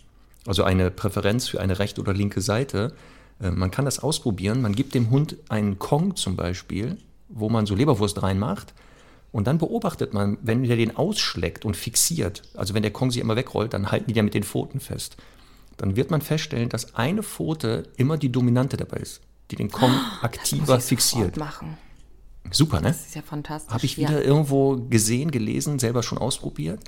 [0.47, 2.93] Also eine Präferenz für eine rechte oder linke Seite.
[3.39, 4.61] Äh, man kann das ausprobieren.
[4.61, 6.97] Man gibt dem Hund einen Kong zum Beispiel,
[7.29, 8.73] wo man so Leberwurst reinmacht.
[9.31, 13.21] Und dann beobachtet man, wenn der den ausschlägt und fixiert, also wenn der Kong sich
[13.21, 15.15] immer wegrollt, dann halten die ja mit den Pfoten fest.
[15.77, 19.93] Dann wird man feststellen, dass eine Pfote immer die dominante dabei ist, die den Kong
[20.21, 21.37] aktiver muss ich fixiert.
[21.37, 21.77] machen.
[22.51, 22.89] Super, ne?
[22.89, 23.73] Das ist ja fantastisch.
[23.73, 24.09] Habe ich ja.
[24.09, 26.81] wieder irgendwo gesehen, gelesen, selber schon ausprobiert.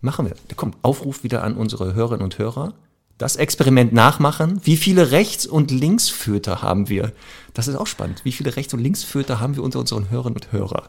[0.00, 0.34] Machen wir.
[0.54, 2.74] Komm, Aufruf wieder an unsere Hörerinnen und Hörer.
[3.16, 4.60] Das Experiment nachmachen.
[4.62, 7.12] Wie viele Rechts- und Linksföter haben wir?
[7.52, 8.24] Das ist auch spannend.
[8.24, 10.88] Wie viele Rechts- und Linksföter haben wir unter unseren Hörerinnen und Hörern?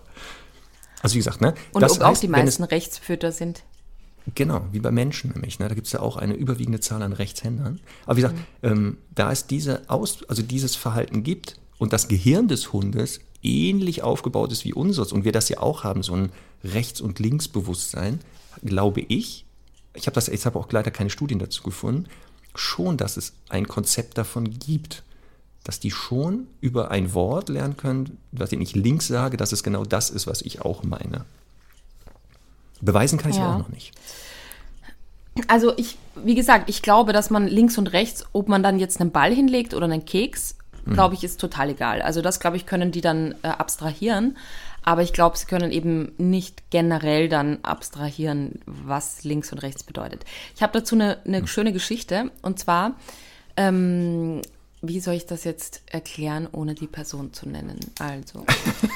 [1.02, 1.54] Also wie gesagt, ne?
[1.72, 3.64] Und das ob auch heißt, die wenn meisten Rechtsfütter sind.
[4.26, 5.60] Es, genau, wie bei Menschen nämlich.
[5.60, 5.68] Ne?
[5.68, 7.80] Da gibt es ja auch eine überwiegende Zahl an Rechtshändern.
[8.06, 12.48] Aber wie gesagt, ähm, da es diese Aus, also dieses Verhalten gibt und das Gehirn
[12.48, 16.32] des Hundes ähnlich aufgebaut ist wie unseres und wir das ja auch haben, so ein
[16.64, 18.20] Rechts- und Linksbewusstsein,
[18.64, 19.46] glaube ich,
[19.94, 22.08] ich habe das, ich habe auch leider keine Studien dazu gefunden,
[22.56, 25.04] schon, dass es ein Konzept davon gibt,
[25.64, 29.84] dass die schon über ein Wort lernen können, was ich links sage, dass es genau
[29.86, 31.26] das ist, was ich auch meine.
[32.82, 33.54] Beweisen kann ich ja Ja.
[33.56, 33.92] auch noch nicht.
[35.48, 39.00] Also ich, wie gesagt, ich glaube, dass man links und rechts, ob man dann jetzt
[39.00, 40.94] einen Ball hinlegt oder einen Keks, Mhm.
[40.94, 42.02] glaube ich, ist total egal.
[42.02, 44.38] Also das, glaube ich, können die dann äh, abstrahieren.
[44.82, 50.24] Aber ich glaube, sie können eben nicht generell dann abstrahieren, was links und rechts bedeutet.
[50.56, 51.34] Ich habe dazu eine, Mhm.
[51.34, 52.32] eine schöne Geschichte.
[52.42, 52.94] Und zwar,
[53.58, 54.42] ähm,
[54.82, 57.80] wie soll ich das jetzt erklären, ohne die Person zu nennen?
[58.00, 58.46] Also,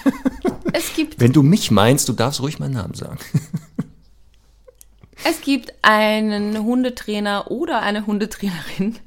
[0.73, 3.17] es gibt Wenn du mich meinst, du darfst ruhig meinen Namen sagen.
[5.25, 8.97] Es gibt einen Hundetrainer oder eine Hundetrainerin.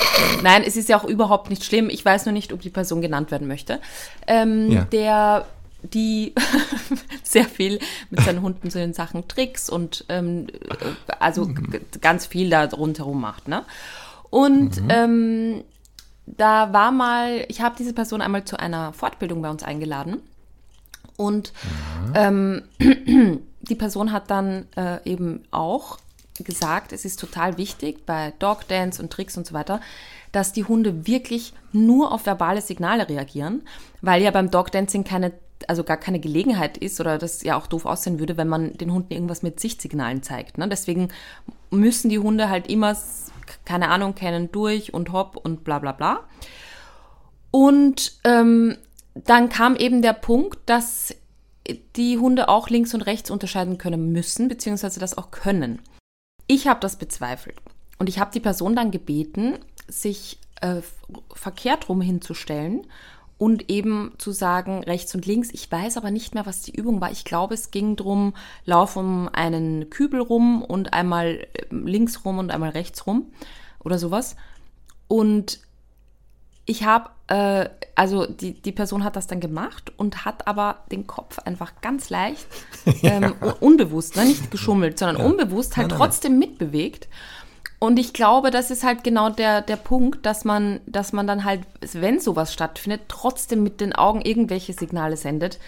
[0.42, 1.90] Nein, es ist ja auch überhaupt nicht schlimm.
[1.90, 3.80] Ich weiß nur nicht, ob die Person genannt werden möchte.
[4.26, 4.84] Ähm, Ja.
[4.84, 5.46] Der,
[5.82, 6.32] die
[7.22, 12.24] sehr viel mit seinen Hunden so in Sachen Tricks und ähm, äh, also g- ganz
[12.26, 13.46] viel da rundherum macht.
[13.48, 13.64] Ne?
[14.30, 15.64] Und ähm,
[16.26, 20.20] da war mal, ich habe diese Person einmal zu einer Fortbildung bei uns eingeladen.
[21.16, 21.52] Und
[22.14, 22.62] ähm,
[23.62, 25.98] die Person hat dann äh, eben auch
[26.38, 29.80] gesagt, es ist total wichtig bei Dog Dance und Tricks und so weiter,
[30.32, 33.62] dass die Hunde wirklich nur auf verbale Signale reagieren,
[34.02, 35.32] weil ja beim Dog Dancing keine,
[35.66, 38.92] also gar keine Gelegenheit ist oder das ja auch doof aussehen würde, wenn man den
[38.92, 40.58] Hunden irgendwas mit Sichtsignalen zeigt.
[40.58, 40.68] Ne?
[40.68, 41.08] Deswegen
[41.70, 42.96] müssen die Hunde halt immer,
[43.64, 46.20] keine Ahnung, kennen durch und hopp und bla bla bla.
[47.50, 48.76] Und ähm,
[49.14, 51.14] dann kam eben der Punkt, dass
[51.96, 55.81] die Hunde auch links und rechts unterscheiden können müssen, beziehungsweise das auch können.
[56.46, 57.57] Ich habe das bezweifelt.
[57.98, 60.83] Und ich habe die Person dann gebeten, sich äh,
[61.35, 62.87] verkehrt rum hinzustellen
[63.38, 65.51] und eben zu sagen rechts und links.
[65.53, 67.11] Ich weiß aber nicht mehr, was die Übung war.
[67.11, 72.38] Ich glaube, es ging drum, lauf um einen Kübel rum und einmal äh, links rum
[72.38, 73.27] und einmal rechts rum
[73.85, 74.37] oder sowas.
[75.09, 75.61] Und
[76.64, 81.07] ich habe, äh, also die, die Person hat das dann gemacht und hat aber den
[81.07, 82.46] Kopf einfach ganz leicht,
[83.03, 83.53] ähm, ja.
[83.61, 85.25] unbewusst, ne, nicht geschummelt, sondern ja.
[85.25, 87.09] unbewusst halt nein, nein, trotzdem mitbewegt.
[87.87, 91.44] Und ich glaube, das ist halt genau der, der Punkt, dass man, dass man dann
[91.44, 91.61] halt,
[91.92, 95.61] wenn sowas stattfindet, trotzdem mit den Augen irgendwelche Signale sendet,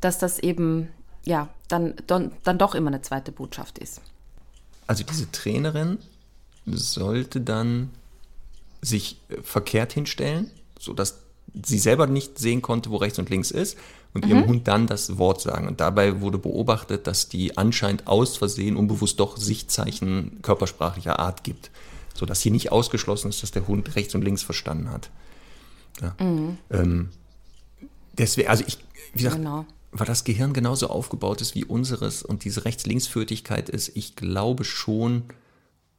[0.00, 0.88] dass das eben,
[1.24, 4.00] ja, dann, dann, dann doch immer eine zweite Botschaft ist.
[4.86, 5.98] Also diese Trainerin
[6.64, 7.90] sollte dann
[8.80, 11.22] sich verkehrt hinstellen, sodass
[11.60, 13.76] sie selber nicht sehen konnte, wo rechts und links ist
[14.14, 14.30] und mhm.
[14.30, 15.68] ihrem Hund dann das Wort sagen.
[15.68, 21.70] Und dabei wurde beobachtet, dass die anscheinend aus Versehen unbewusst doch Sichtzeichen körpersprachlicher Art gibt,
[22.14, 25.10] sodass hier nicht ausgeschlossen ist, dass der Hund rechts und links verstanden hat.
[26.00, 26.14] Ja.
[26.24, 26.58] Mhm.
[26.70, 27.08] Ähm,
[28.16, 28.78] deswegen, also ich,
[29.12, 29.66] wie gesagt, genau.
[29.92, 35.24] weil das Gehirn genauso aufgebaut ist wie unseres und diese Rechts-Links-Führigkeit ist, ich glaube schon,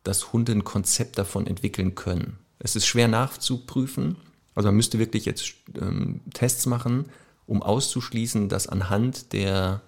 [0.04, 2.38] dass Hunde ein Konzept davon entwickeln können.
[2.60, 4.15] Es ist schwer nachzuprüfen,
[4.54, 7.06] also man müsste wirklich jetzt ähm, Tests machen,
[7.47, 9.81] um auszuschließen, dass anhand der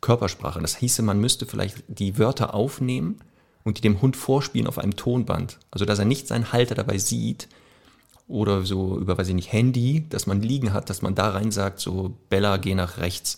[0.00, 3.20] Körpersprache, das hieße, man müsste vielleicht die Wörter aufnehmen
[3.64, 5.58] und die dem Hund vorspielen auf einem Tonband.
[5.70, 7.48] Also dass er nicht seinen Halter dabei sieht
[8.26, 11.50] oder so über, weiß ich nicht, Handy, dass man liegen hat, dass man da rein
[11.50, 13.36] sagt, so Bella, geh nach rechts.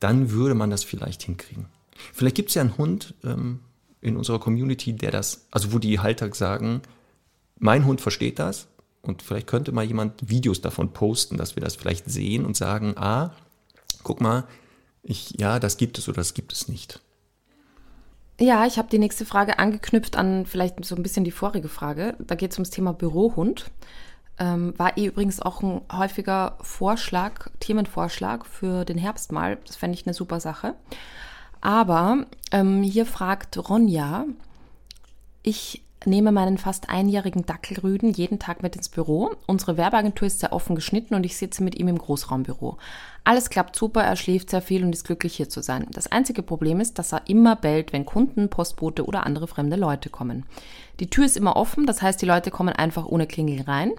[0.00, 1.66] Dann würde man das vielleicht hinkriegen.
[2.12, 3.60] Vielleicht gibt es ja einen Hund ähm,
[4.00, 6.80] in unserer Community, der das, also wo die Halter sagen,
[7.58, 8.68] mein Hund versteht das,
[9.02, 12.94] und vielleicht könnte mal jemand Videos davon posten, dass wir das vielleicht sehen und sagen,
[12.96, 13.32] ah,
[14.02, 14.44] guck mal,
[15.02, 17.00] ich, ja, das gibt es oder das gibt es nicht.
[18.38, 22.16] Ja, ich habe die nächste Frage angeknüpft an vielleicht so ein bisschen die vorige Frage.
[22.18, 23.70] Da geht es ums Thema Bürohund.
[24.38, 29.58] Ähm, war eh übrigens auch ein häufiger Vorschlag, Themenvorschlag für den Herbst mal.
[29.66, 30.74] Das fände ich eine super Sache.
[31.60, 34.24] Aber ähm, hier fragt Ronja,
[35.42, 39.32] ich nehme meinen fast einjährigen Dackelrüden jeden Tag mit ins Büro.
[39.46, 42.78] Unsere Werbeagentur ist sehr offen geschnitten und ich sitze mit ihm im Großraumbüro.
[43.22, 45.86] Alles klappt super, er schläft sehr viel und ist glücklich hier zu sein.
[45.92, 50.08] Das einzige Problem ist, dass er immer bellt, wenn Kunden, Postbote oder andere fremde Leute
[50.08, 50.46] kommen.
[51.00, 53.92] Die Tür ist immer offen, das heißt, die Leute kommen einfach ohne Klingel rein.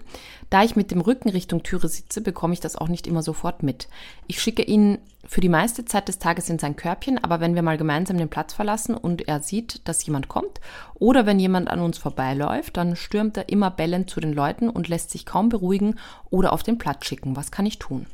[0.50, 3.62] Da ich mit dem Rücken Richtung Türe sitze, bekomme ich das auch nicht immer sofort
[3.62, 3.88] mit.
[4.26, 4.98] Ich schicke ihn
[5.32, 8.28] für die meiste Zeit des Tages in sein Körbchen, aber wenn wir mal gemeinsam den
[8.28, 10.60] Platz verlassen und er sieht, dass jemand kommt
[10.96, 14.88] oder wenn jemand an uns vorbeiläuft, dann stürmt er immer bellend zu den Leuten und
[14.88, 17.34] lässt sich kaum beruhigen oder auf den Platz schicken.
[17.34, 18.04] Was kann ich tun?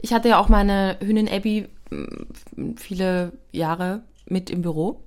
[0.00, 5.00] Ich hatte ja auch meine Hündin Abby mm, viele Jahre mit im Büro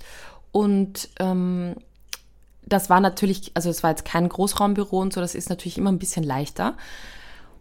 [0.51, 1.75] und ähm,
[2.65, 5.91] das war natürlich, also es war jetzt kein Großraumbüro und so, das ist natürlich immer
[5.91, 6.75] ein bisschen leichter.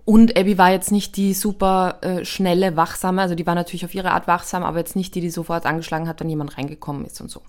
[0.07, 3.93] Und Abby war jetzt nicht die super äh, schnelle, wachsame, also die war natürlich auf
[3.93, 7.21] ihre Art wachsam, aber jetzt nicht die, die sofort angeschlagen hat, wenn jemand reingekommen ist
[7.21, 7.43] und so.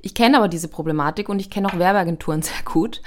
[0.00, 3.02] Ich kenne aber diese Problematik und ich kenne auch Werbeagenturen sehr gut.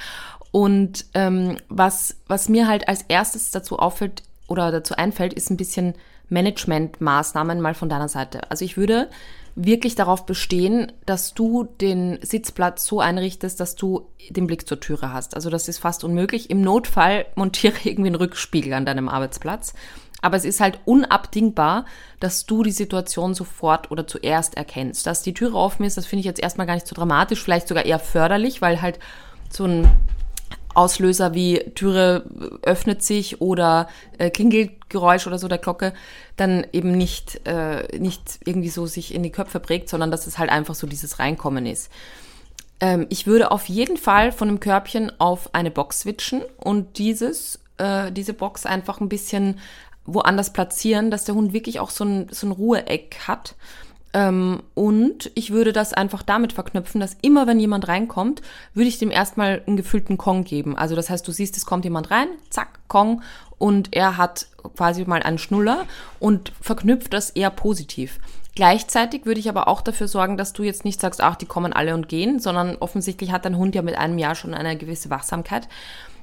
[0.52, 5.58] Und ähm, was, was mir halt als erstes dazu auffällt oder dazu einfällt, ist ein
[5.58, 5.96] bisschen
[6.30, 8.52] Managementmaßnahmen mal von deiner Seite.
[8.52, 9.10] Also ich würde
[9.56, 15.12] wirklich darauf bestehen, dass du den Sitzplatz so einrichtest, dass du den Blick zur Türe
[15.12, 15.36] hast.
[15.36, 16.50] Also das ist fast unmöglich.
[16.50, 19.74] Im Notfall montiere irgendwie einen Rückspiegel an deinem Arbeitsplatz.
[20.22, 21.86] Aber es ist halt unabdingbar,
[22.20, 25.08] dass du die Situation sofort oder zuerst erkennst.
[25.08, 27.68] Dass die Türe offen ist, das finde ich jetzt erstmal gar nicht so dramatisch, vielleicht
[27.68, 29.00] sogar eher förderlich, weil halt
[29.50, 29.90] so ein
[30.74, 32.24] Auslöser wie Türe
[32.62, 35.94] öffnet sich oder äh, Klingelgeräusch oder so der Glocke
[36.38, 40.38] dann eben nicht, äh, nicht irgendwie so sich in die Köpfe prägt, sondern dass es
[40.38, 41.92] halt einfach so dieses Reinkommen ist.
[42.80, 47.60] Ähm, ich würde auf jeden Fall von einem Körbchen auf eine Box switchen und dieses,
[47.78, 49.60] äh, diese Box einfach ein bisschen
[50.06, 53.56] woanders platzieren, dass der Hund wirklich auch so ein, so ein Ruheeck hat
[54.14, 58.42] ähm, und ich würde das einfach damit verknüpfen, dass immer, wenn jemand reinkommt,
[58.74, 60.78] würde ich dem erstmal einen gefüllten Kong geben.
[60.78, 63.22] Also das heißt, du siehst, es kommt jemand rein, zack, Kong,
[63.58, 65.86] und er hat quasi mal einen Schnuller
[66.20, 68.20] und verknüpft das eher positiv.
[68.56, 71.72] Gleichzeitig würde ich aber auch dafür sorgen, dass du jetzt nicht sagst, ach, die kommen
[71.72, 75.10] alle und gehen, sondern offensichtlich hat dein Hund ja mit einem Jahr schon eine gewisse
[75.10, 75.70] Wachsamkeit.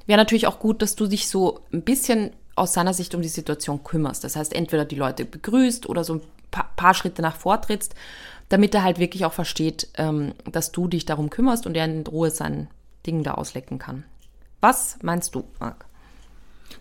[0.06, 3.28] Wäre natürlich auch gut, dass du dich so ein bisschen aus seiner Sicht um die
[3.28, 4.24] Situation kümmerst.
[4.24, 6.20] Das heißt, entweder die Leute begrüßt oder so ein
[6.50, 7.94] paar, paar Schritte nach vortrittst,
[8.48, 12.06] damit er halt wirklich auch versteht, ähm, dass du dich darum kümmerst und er in
[12.06, 12.68] Ruhe sein
[13.06, 14.04] Ding da auslecken kann.
[14.60, 15.86] Was meinst du, Marc?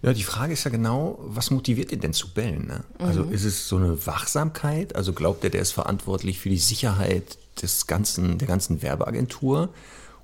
[0.01, 2.67] Ja, die Frage ist ja genau, was motiviert ihn denn zu bellen?
[2.67, 2.83] Ne?
[2.99, 4.95] Also ist es so eine Wachsamkeit?
[4.95, 9.69] Also glaubt er, der ist verantwortlich für die Sicherheit des ganzen, der ganzen Werbeagentur?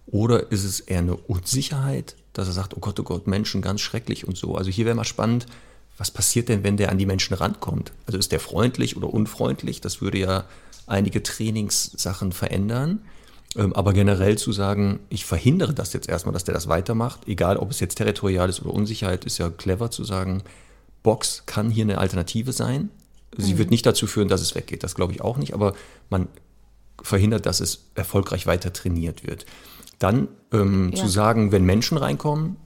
[0.05, 3.81] Oder ist es eher eine Unsicherheit, dass er sagt, oh Gott, oh Gott, Menschen ganz
[3.81, 4.55] schrecklich und so?
[4.55, 5.45] Also hier wäre mal spannend,
[6.03, 7.93] was passiert denn, wenn der an die Menschen rankommt?
[8.07, 9.79] Also ist der freundlich oder unfreundlich?
[9.79, 10.43] Das würde ja
[10.85, 13.03] einige Trainingssachen verändern.
[13.55, 17.55] Ähm, aber generell zu sagen, ich verhindere das jetzt erstmal, dass der das weitermacht, egal
[17.55, 20.43] ob es jetzt territorial ist oder Unsicherheit, ist ja clever zu sagen,
[21.03, 22.89] Box kann hier eine Alternative sein.
[23.37, 23.59] Sie mhm.
[23.59, 25.73] wird nicht dazu führen, dass es weggeht, das glaube ich auch nicht, aber
[26.09, 26.27] man
[27.01, 29.45] verhindert, dass es erfolgreich weiter trainiert wird.
[29.99, 31.01] Dann ähm, ja.
[31.01, 32.57] zu sagen, wenn Menschen reinkommen,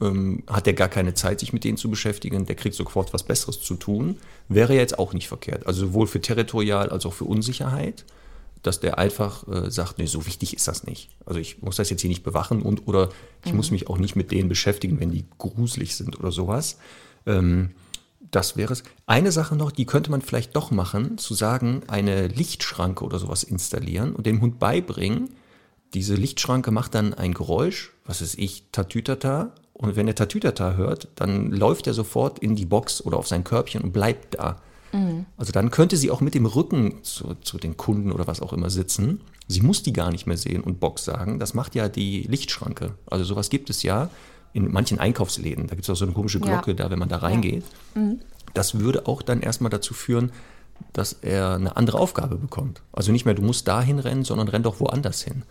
[0.00, 3.22] ähm, hat er gar keine Zeit, sich mit denen zu beschäftigen, der kriegt sofort was
[3.22, 4.18] Besseres zu tun,
[4.48, 5.66] wäre jetzt auch nicht verkehrt.
[5.66, 8.04] Also sowohl für territorial als auch für Unsicherheit
[8.62, 11.10] dass der einfach äh, sagt, nee, so wichtig ist das nicht.
[11.24, 13.10] Also ich muss das jetzt hier nicht bewachen und oder
[13.44, 13.58] ich mhm.
[13.58, 16.78] muss mich auch nicht mit denen beschäftigen, wenn die gruselig sind oder sowas.
[17.26, 17.70] Ähm,
[18.30, 18.82] das wäre es.
[19.06, 23.44] Eine Sache noch, die könnte man vielleicht doch machen, zu sagen, eine Lichtschranke oder sowas
[23.44, 25.30] installieren und dem Hund beibringen,
[25.94, 29.54] diese Lichtschranke macht dann ein Geräusch, was ist ich, Tatütata.
[29.78, 33.44] Und wenn er Tatütata hört, dann läuft er sofort in die Box oder auf sein
[33.44, 34.56] Körbchen und bleibt da.
[34.92, 35.26] Mhm.
[35.36, 38.52] Also dann könnte sie auch mit dem Rücken zu, zu, den Kunden oder was auch
[38.52, 39.20] immer sitzen.
[39.48, 41.38] Sie muss die gar nicht mehr sehen und Box sagen.
[41.38, 42.94] Das macht ja die Lichtschranke.
[43.10, 44.08] Also sowas gibt es ja
[44.54, 45.66] in manchen Einkaufsläden.
[45.66, 46.76] Da gibt es auch so eine komische Glocke ja.
[46.76, 47.64] da, wenn man da reingeht.
[47.94, 48.00] Ja.
[48.00, 48.20] Mhm.
[48.54, 50.32] Das würde auch dann erstmal dazu führen,
[50.94, 52.80] dass er eine andere Aufgabe bekommt.
[52.92, 55.42] Also nicht mehr, du musst dahin rennen, sondern renn doch woanders hin.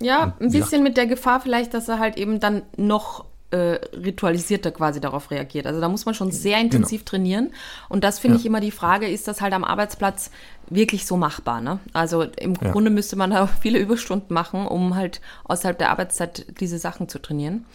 [0.00, 4.70] Ja, ein bisschen mit der Gefahr vielleicht, dass er halt eben dann noch äh, ritualisierter
[4.70, 5.66] quasi darauf reagiert.
[5.66, 6.64] Also da muss man schon sehr genau.
[6.64, 7.10] intensiv genau.
[7.10, 7.50] trainieren.
[7.90, 8.40] Und das finde ja.
[8.40, 10.30] ich immer die Frage, ist das halt am Arbeitsplatz
[10.70, 11.60] wirklich so machbar?
[11.60, 11.78] Ne?
[11.92, 12.72] Also im ja.
[12.72, 17.20] Grunde müsste man da viele Überstunden machen, um halt außerhalb der Arbeitszeit diese Sachen zu
[17.20, 17.66] trainieren.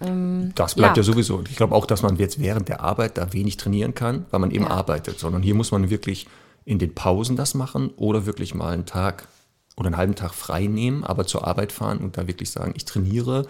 [0.00, 1.02] Ähm, das bleibt ja.
[1.02, 1.44] ja sowieso.
[1.48, 4.50] Ich glaube auch, dass man jetzt während der Arbeit da wenig trainieren kann, weil man
[4.50, 6.26] eben arbeitet, sondern hier muss man wirklich
[6.64, 9.28] in den Pausen das machen oder wirklich mal einen Tag
[9.76, 12.84] oder einen halben Tag frei nehmen, aber zur Arbeit fahren und da wirklich sagen, ich
[12.84, 13.46] trainiere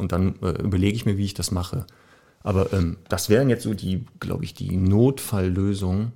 [0.00, 1.86] und dann äh, überlege ich mir, wie ich das mache.
[2.42, 6.12] Aber ähm, das wären jetzt so die, glaube ich, die Notfalllösungen.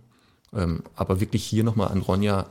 [0.54, 2.46] Ähm, aber wirklich hier nochmal an Ronja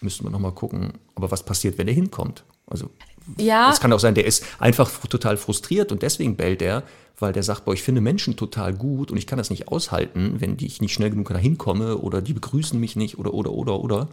[0.00, 2.44] müssten wir nochmal gucken, aber was passiert, wenn er hinkommt?
[2.66, 2.90] Also
[3.38, 3.70] ja.
[3.70, 6.82] es kann auch sein, der ist einfach total frustriert und deswegen bellt er,
[7.18, 10.36] weil der sagt, boah, ich finde Menschen total gut und ich kann das nicht aushalten,
[10.38, 13.80] wenn ich nicht schnell genug dahin komme oder die begrüßen mich nicht oder oder oder
[13.80, 14.08] oder.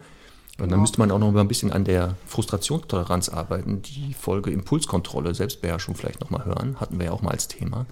[0.60, 3.82] Und dann müsste man auch noch mal ein bisschen an der Frustrationstoleranz arbeiten.
[3.82, 7.86] Die Folge Impulskontrolle, Selbstbeherrschung vielleicht noch mal hören, hatten wir ja auch mal als Thema.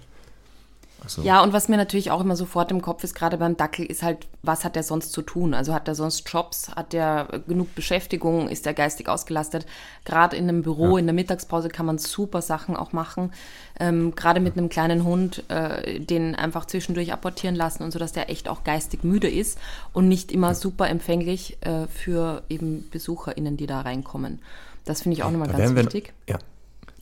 [1.02, 1.22] Also.
[1.22, 4.02] Ja, und was mir natürlich auch immer sofort im Kopf ist, gerade beim Dackel, ist
[4.02, 5.54] halt, was hat der sonst zu tun?
[5.54, 6.70] Also hat der sonst Jobs?
[6.74, 8.48] Hat der genug Beschäftigung?
[8.48, 9.66] Ist der geistig ausgelastet?
[10.04, 10.98] Gerade in einem Büro, ja.
[10.98, 13.32] in der Mittagspause kann man super Sachen auch machen.
[13.78, 18.12] Ähm, gerade mit einem kleinen Hund, äh, den einfach zwischendurch apportieren lassen und so, dass
[18.12, 19.58] der echt auch geistig müde ist
[19.92, 24.40] und nicht immer super empfänglich äh, für eben BesucherInnen, die da reinkommen.
[24.84, 26.12] Das finde ich auch nochmal ganz wichtig.
[26.28, 26.38] ja,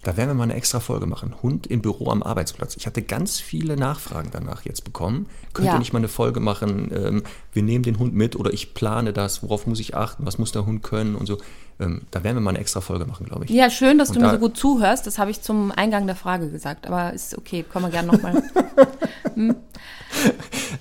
[0.06, 1.34] da werden wir mal eine extra Folge machen.
[1.42, 2.76] Hund im Büro am Arbeitsplatz.
[2.76, 5.26] Ich hatte ganz viele Nachfragen danach jetzt bekommen.
[5.52, 5.72] Könnt ja.
[5.74, 6.92] ihr nicht mal eine Folge machen?
[6.94, 9.42] Ähm, wir nehmen den Hund mit oder ich plane das.
[9.42, 10.24] Worauf muss ich achten?
[10.24, 11.38] Was muss der Hund können und so.
[11.80, 13.50] Ähm, da werden wir mal eine extra Folge machen, glaube ich.
[13.50, 15.08] Ja, schön, dass und du da, mir so gut zuhörst.
[15.08, 16.86] Das habe ich zum Eingang der Frage gesagt.
[16.86, 18.44] Aber ist okay, kommen wir gerne nochmal.
[19.34, 19.56] hm.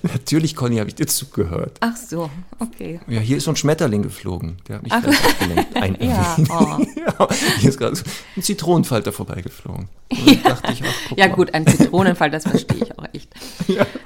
[0.02, 1.78] Natürlich, Conny, habe ich dir zugehört.
[1.80, 3.00] Ach so, okay.
[3.06, 4.56] Ja, hier ist so ein Schmetterling geflogen.
[4.68, 5.76] Der hat mich abgelenkt.
[5.76, 6.78] Ein ja, oh.
[6.96, 8.04] ja, hier ist gerade so
[8.36, 9.88] ein Zitronenfalter vorbeigeflogen.
[10.12, 13.28] Ja, ich, ach, ja gut, ein Zitronenfalter, das verstehe ich auch echt.
[13.66, 13.84] Ja.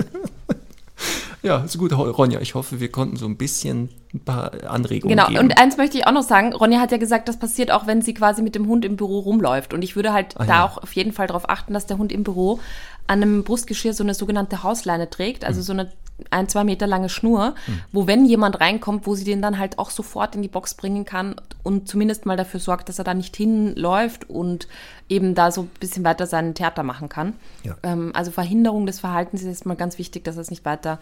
[1.43, 2.41] Ja, ist gut, Ronja.
[2.41, 5.29] Ich hoffe, wir konnten so ein bisschen ein paar Anregungen genau.
[5.29, 5.39] geben.
[5.39, 6.53] Genau, und eins möchte ich auch noch sagen.
[6.53, 9.21] Ronja hat ja gesagt, das passiert auch, wenn sie quasi mit dem Hund im Büro
[9.21, 9.73] rumläuft.
[9.73, 10.65] Und ich würde halt ah, da ja.
[10.67, 12.61] auch auf jeden Fall darauf achten, dass der Hund im Büro
[13.07, 15.65] an einem Brustgeschirr so eine sogenannte Hausleine trägt, also mhm.
[15.65, 15.93] so eine
[16.31, 17.81] ein, zwei Meter lange Schnur, mhm.
[17.93, 21.05] wo wenn jemand reinkommt, wo sie den dann halt auch sofort in die Box bringen
[21.05, 24.69] kann und zumindest mal dafür sorgt, dass er da nicht hinläuft und
[25.09, 27.35] eben da so ein bisschen weiter seinen Theater machen kann.
[27.63, 27.77] Ja.
[27.83, 30.99] Ähm, also Verhinderung des Verhaltens ist mal ganz wichtig, dass er es nicht weiter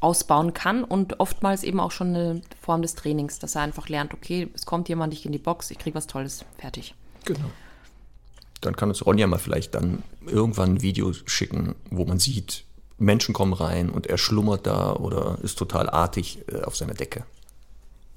[0.00, 4.12] ausbauen kann und oftmals eben auch schon eine Form des Trainings, dass er einfach lernt,
[4.12, 6.94] okay, es kommt jemand, ich in die Box, ich kriege was Tolles, fertig.
[7.24, 7.50] Genau.
[8.60, 12.64] Dann kann uns Ronja mal vielleicht dann irgendwann ein Video schicken, wo man sieht,
[12.98, 17.24] Menschen kommen rein und er schlummert da oder ist total artig äh, auf seiner Decke.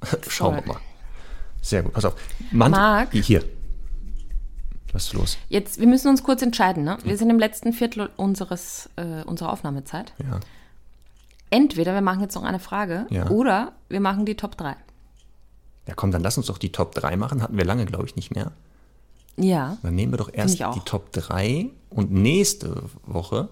[0.28, 0.80] Schauen wir mal.
[1.62, 2.16] Sehr gut, pass auf.
[2.52, 3.44] Mann, Marc, hier.
[4.94, 5.38] Was ist los?
[5.50, 6.84] Jetzt, wir müssen uns kurz entscheiden.
[6.84, 6.98] Ne?
[7.04, 10.14] Wir sind im letzten Viertel unseres, äh, unserer Aufnahmezeit.
[10.20, 10.40] Ja.
[11.52, 13.30] Entweder wir machen jetzt noch eine Frage ja.
[13.30, 14.76] oder wir machen die Top 3.
[15.88, 17.42] Ja, komm, dann lass uns doch die Top 3 machen.
[17.42, 18.52] Hatten wir lange, glaube ich, nicht mehr.
[19.36, 19.78] Ja.
[19.82, 23.50] Dann nehmen wir doch erst die Top 3 und nächste Woche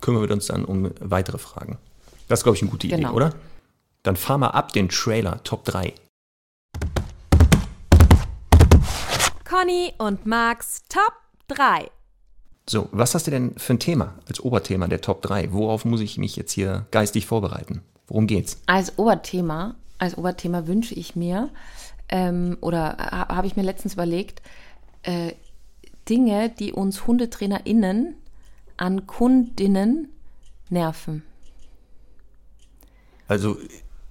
[0.00, 1.78] kümmern wir uns dann um weitere Fragen.
[2.28, 3.14] Das ist, glaube ich, eine gute Idee, Genau.
[3.14, 3.34] oder?
[4.02, 5.92] Dann fahr mal ab den Trailer, Top 3.
[9.44, 11.12] Conny und Max Top
[11.48, 11.90] 3.
[12.68, 15.52] So, was hast du denn für ein Thema als Oberthema der Top 3?
[15.52, 17.82] Worauf muss ich mich jetzt hier geistig vorbereiten?
[18.06, 18.60] Worum geht's?
[18.66, 21.48] Als Oberthema, als Oberthema wünsche ich mir,
[22.10, 24.42] ähm, oder ha- habe ich mir letztens überlegt,
[25.02, 25.32] äh,
[26.08, 28.14] Dinge, die uns HundetrainerInnen
[28.78, 30.08] an Kundinnen
[30.70, 31.22] nerven.
[33.26, 33.58] Also,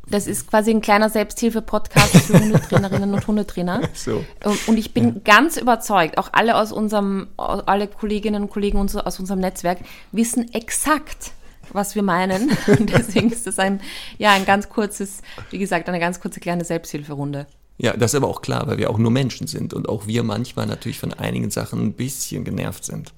[0.10, 3.82] Das ist quasi ein kleiner Selbsthilfe-Podcast für Hundetrainerinnen und Hundetrainer.
[3.94, 4.24] so.
[4.46, 9.20] Ähm, Und ich bin ganz überzeugt, auch alle aus unserem, alle Kolleginnen und Kollegen aus
[9.20, 9.80] unserem Netzwerk
[10.12, 11.32] wissen exakt,
[11.74, 12.52] was wir meinen.
[12.68, 13.82] Und deswegen ist das ein,
[14.18, 17.48] ja, ein ganz kurzes, wie gesagt, eine ganz kurze kleine Selbsthilferunde.
[17.80, 20.24] Ja, das ist aber auch klar, weil wir auch nur Menschen sind und auch wir
[20.24, 23.14] manchmal natürlich von einigen Sachen ein bisschen genervt sind.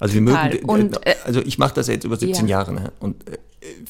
[0.00, 0.50] Also wir Total.
[0.50, 2.58] mögen, Und, äh, also ich mache das ja jetzt über 17 ja.
[2.58, 2.92] Jahre, ne?
[3.00, 3.38] Und äh,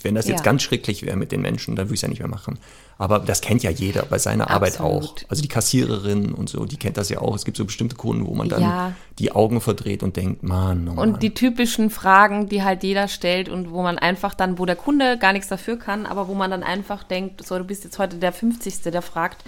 [0.03, 0.45] wenn das jetzt Ja.
[0.45, 2.59] ganz schrecklich wäre mit den Menschen, dann würde ich es ja nicht mehr machen.
[2.97, 4.97] Aber das kennt ja jeder bei seiner Arbeit auch.
[5.03, 5.27] Absolut.
[5.29, 7.37] Also die Kassiererin und so, die kennt das ja auch.
[7.37, 8.93] Es gibt so bestimmte Kunden, wo man dann Ja.
[9.19, 11.11] die Augen verdreht und denkt, Mann, oh Mann.
[11.15, 14.77] Und die typischen Fragen, die halt jeder stellt und wo man einfach dann, wo der
[14.77, 17.99] Kunde gar nichts dafür kann, aber wo man dann einfach denkt, so, du bist jetzt
[17.99, 18.91] heute der 50.
[18.91, 19.45] der fragt,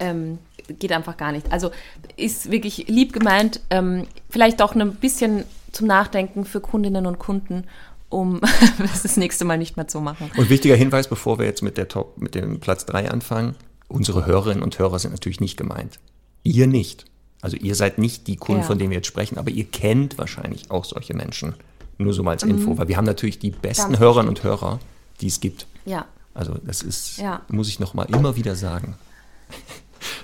[0.00, 0.38] ähm,
[0.78, 1.50] geht einfach gar nicht.
[1.52, 1.70] Also
[2.16, 7.64] ist wirklich lieb gemeint, ähm, vielleicht auch ein bisschen zum Nachdenken für Kundinnen und Kunden,
[8.08, 8.40] um
[8.78, 10.30] das das nächste Mal nicht mehr zu machen.
[10.36, 13.54] Und wichtiger Hinweis, bevor wir jetzt mit der Top, mit dem Platz 3 anfangen,
[13.88, 15.98] unsere Hörerinnen und Hörer sind natürlich nicht gemeint.
[16.42, 17.04] Ihr nicht.
[17.42, 18.66] Also ihr seid nicht die Kunden, Ja.
[18.66, 21.54] von denen wir jetzt sprechen, aber ihr kennt wahrscheinlich auch solche Menschen.
[21.98, 23.92] Nur so mal als Info, weil wir haben natürlich die besten Mhm.
[23.92, 24.78] Ganz Hörerinnen und Hörer,
[25.20, 25.66] die es gibt.
[25.84, 26.06] Ja.
[26.34, 27.42] Also das ist, Ja.
[27.48, 28.94] muss ich noch mal immer wieder sagen.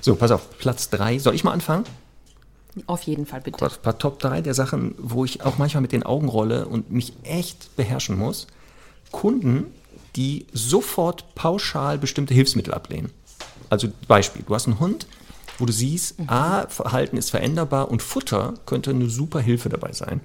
[0.00, 1.18] So, pass auf, Platz 3.
[1.18, 1.84] Soll ich mal anfangen?
[2.86, 3.58] Auf jeden Fall bitte.
[3.58, 6.90] Gott, paar Top 3 der Sachen, wo ich auch manchmal mit den Augen rolle und
[6.90, 8.46] mich echt beherrschen muss.
[9.12, 9.66] Kunden,
[10.14, 13.10] die sofort pauschal bestimmte Hilfsmittel ablehnen.
[13.70, 15.06] Also Beispiel, du hast einen Hund,
[15.58, 20.20] wo du siehst, A, Verhalten ist veränderbar und Futter könnte eine super Hilfe dabei sein.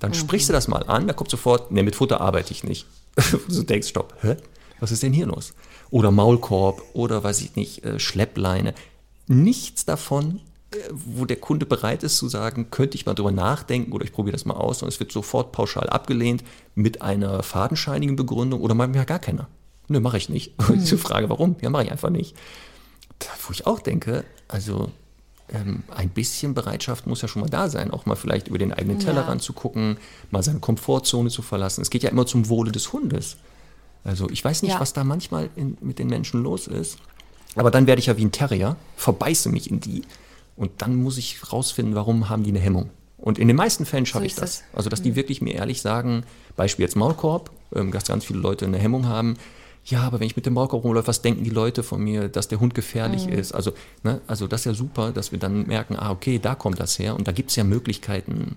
[0.00, 2.86] Dann sprichst du das mal an, da kommt sofort, ne, mit Futter arbeite ich nicht.
[3.48, 4.36] du denkst, stopp, hä?
[4.80, 5.54] Was ist denn hier los?
[5.90, 8.74] Oder Maulkorb oder weiß ich nicht, äh, Schleppleine.
[9.26, 10.40] Nichts davon,
[10.72, 14.12] äh, wo der Kunde bereit ist zu sagen, könnte ich mal drüber nachdenken oder ich
[14.12, 18.74] probiere das mal aus und es wird sofort pauschal abgelehnt mit einer fadenscheinigen Begründung oder
[18.74, 19.48] mal ja gar keiner.
[19.88, 20.54] Nö, mache ich nicht.
[20.68, 21.56] Und die Frage, warum?
[21.60, 22.34] Ja, mache ich einfach nicht.
[23.18, 24.90] Da, wo ich auch denke, also
[25.48, 28.72] ähm, ein bisschen Bereitschaft muss ja schon mal da sein, auch mal vielleicht über den
[28.72, 29.98] eigenen Tellerrand zu gucken,
[30.30, 31.82] mal seine Komfortzone zu verlassen.
[31.82, 33.36] Es geht ja immer zum Wohle des Hundes.
[34.04, 34.80] Also ich weiß nicht, Ja.
[34.80, 36.98] was da manchmal in, mit den Menschen los ist.
[37.56, 40.02] Aber dann werde ich ja wie ein Terrier, verbeiße mich in die
[40.56, 42.90] und dann muss ich rausfinden, warum haben die eine Hemmung.
[43.16, 44.50] Und in den meisten Fällen schaffe So ich das.
[44.56, 44.64] es.
[44.74, 46.24] Also, dass die wirklich mir ehrlich sagen,
[46.56, 49.36] Beispiel jetzt Maulkorb, ähm, dass ganz viele Leute eine Hemmung haben.
[49.86, 52.48] Ja, aber wenn ich mit dem Maulkorb rumläufe, was denken die Leute von mir, dass
[52.48, 53.52] der Hund gefährlich ist?
[53.52, 56.80] Also, ne, also das ist ja super, dass wir dann merken, ah, okay, da kommt
[56.80, 57.14] das her.
[57.16, 58.56] Und da gibt es ja Möglichkeiten,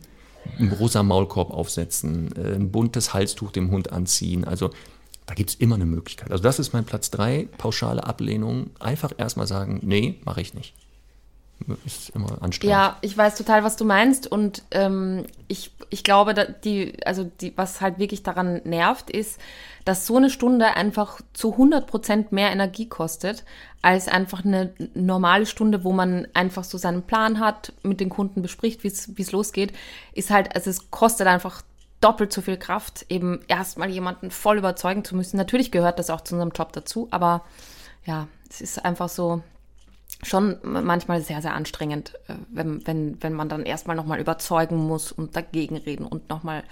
[0.57, 4.43] einen rosa Maulkorb aufsetzen, äh, ein buntes Halstuch dem Hund anziehen.
[4.45, 4.69] Also
[5.28, 6.32] da gibt es immer eine Möglichkeit.
[6.32, 8.71] Also das ist mein Platz 3, pauschale Ablehnung.
[8.80, 10.73] Einfach erstmal sagen, nee, mache ich nicht.
[11.86, 12.71] Ist immer anstrengend.
[12.71, 17.51] Ja, ich weiß total, was du meinst und ähm, ich, ich glaube, die, also die,
[17.57, 19.39] was halt wirklich daran nervt, ist,
[19.84, 23.43] dass so eine Stunde einfach zu 100 Prozent mehr Energie kostet,
[23.82, 28.41] als einfach eine normale Stunde, wo man einfach so seinen Plan hat, mit den Kunden
[28.41, 29.73] bespricht, wie es losgeht,
[30.13, 31.63] ist halt, also es kostet einfach
[32.01, 35.37] doppelt so viel Kraft, eben erstmal jemanden voll überzeugen zu müssen.
[35.37, 37.43] Natürlich gehört das auch zu unserem Job dazu, aber
[38.05, 39.41] ja, es ist einfach so,
[40.23, 45.11] schon manchmal sehr, sehr anstrengend, äh, wenn, wenn, wenn man dann erstmal nochmal überzeugen muss
[45.11, 46.63] und dagegen reden und nochmal,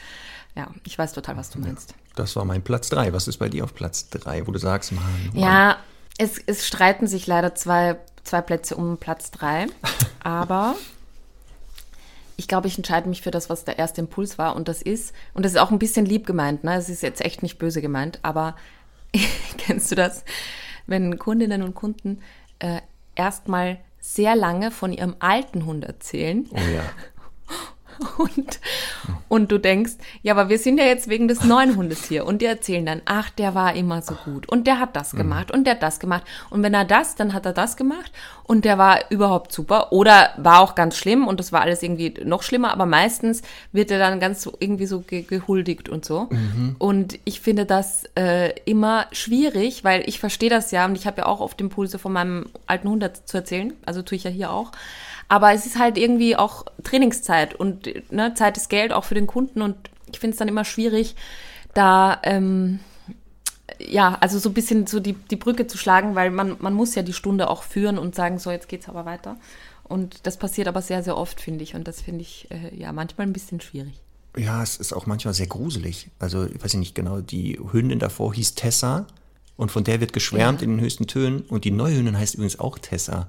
[0.56, 1.94] ja, ich weiß total, was du meinst.
[2.16, 3.14] Das war mein Platz 3.
[3.14, 5.04] Was ist bei dir auf Platz 3, wo du sagst, Mann,
[5.34, 5.44] Mann.
[5.44, 5.78] Ja,
[6.18, 9.68] es, es streiten sich leider zwei, zwei Plätze um Platz drei,
[10.24, 10.76] aber
[12.38, 15.14] ich glaube, ich entscheide mich für das, was der erste Impuls war und das ist,
[15.34, 16.76] und das ist auch ein bisschen lieb gemeint, ne?
[16.76, 18.56] Es ist jetzt echt nicht böse gemeint, aber
[19.58, 20.24] kennst du das,
[20.88, 22.22] wenn Kundinnen und Kunden
[22.60, 22.82] äh,
[23.16, 26.84] erstmal sehr lange von ihrem alten Hund erzählen Oh ja.
[28.18, 28.60] und,
[29.28, 32.26] und du denkst, ja, aber wir sind ja jetzt wegen des neuen Hundes hier.
[32.26, 34.48] Und die erzählen dann, ach, der war immer so gut.
[34.50, 36.24] Und der hat das gemacht und der hat das gemacht.
[36.50, 38.12] Und wenn er das, dann hat er das gemacht.
[38.44, 39.92] Und der war überhaupt super.
[39.92, 42.72] Oder war auch ganz schlimm und das war alles irgendwie noch schlimmer.
[42.72, 43.42] Aber meistens
[43.72, 46.30] wird er dann ganz so, irgendwie so ge gehuldigt und so.
[46.78, 50.86] Und ich finde das äh, immer schwierig, weil ich verstehe das ja.
[50.86, 53.74] Und ich habe ja auch oft Impulse von meinem alten Hund zu erzählen.
[53.86, 54.72] Also tue ich ja hier auch.
[55.28, 59.28] Aber es ist halt irgendwie auch Trainingszeit und ne, Zeit ist Geld auch für den
[59.28, 59.76] Kunden und
[60.12, 61.16] ich finde es dann immer schwierig,
[61.74, 62.80] da ähm,
[63.80, 66.96] ja, also so ein bisschen so die, die Brücke zu schlagen, weil man, man muss
[66.96, 69.38] ja die Stunde auch führen und sagen, so, jetzt geht's aber weiter.
[69.84, 71.76] Und das passiert aber sehr, sehr oft, finde ich.
[71.76, 73.94] Und das finde ich äh, ja manchmal ein bisschen schwierig.
[74.38, 76.10] Ja, es ist auch manchmal sehr gruselig.
[76.20, 79.06] Also, ich weiß ich nicht genau, die Hündin davor hieß Tessa
[79.58, 80.66] und von der wird geschwärmt Ja.
[80.66, 83.28] in den höchsten Tönen und die neue Hündin heißt übrigens auch Tessa.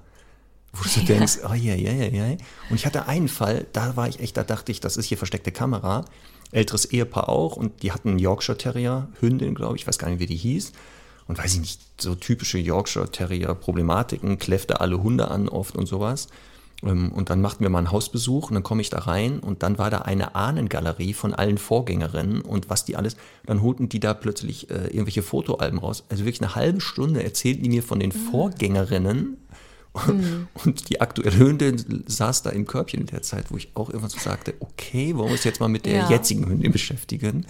[0.77, 2.37] Wo du so denkst, oh ja, ja, ja, ja.
[2.71, 5.19] Und ich hatte einen Fall, da war ich echt, da dachte ich, das ist hier
[5.19, 6.05] versteckte Kamera.
[6.53, 10.09] Älteres Ehepaar auch und die hatten einen Yorkshire Terrier, Hündin, glaube ich, ich weiß gar
[10.09, 10.73] nicht, wie die hieß.
[11.27, 15.87] Und weiß ich nicht, so typische Yorkshire Terrier Problematiken, kläffte alle Hunde an oft und
[15.87, 16.29] sowas.
[16.85, 19.63] Ähm, Und dann machten wir mal einen Hausbesuch und dann komme ich da rein und
[19.63, 23.99] dann war da eine Ahnengalerie von allen Vorgängerinnen und was die alles, dann holten die
[23.99, 26.05] da plötzlich äh, irgendwelche Fotoalben raus.
[26.11, 29.39] Also wirklich eine halbe Stunde erzählten die mir von den Vorgängerinnen
[30.65, 34.11] und die aktuelle Hündin saß da im Körbchen in der Zeit, wo ich auch irgendwann
[34.11, 36.11] so sagte, okay, wollen wir uns jetzt mal mit der Ja.
[36.11, 37.47] jetzigen Hündin beschäftigen?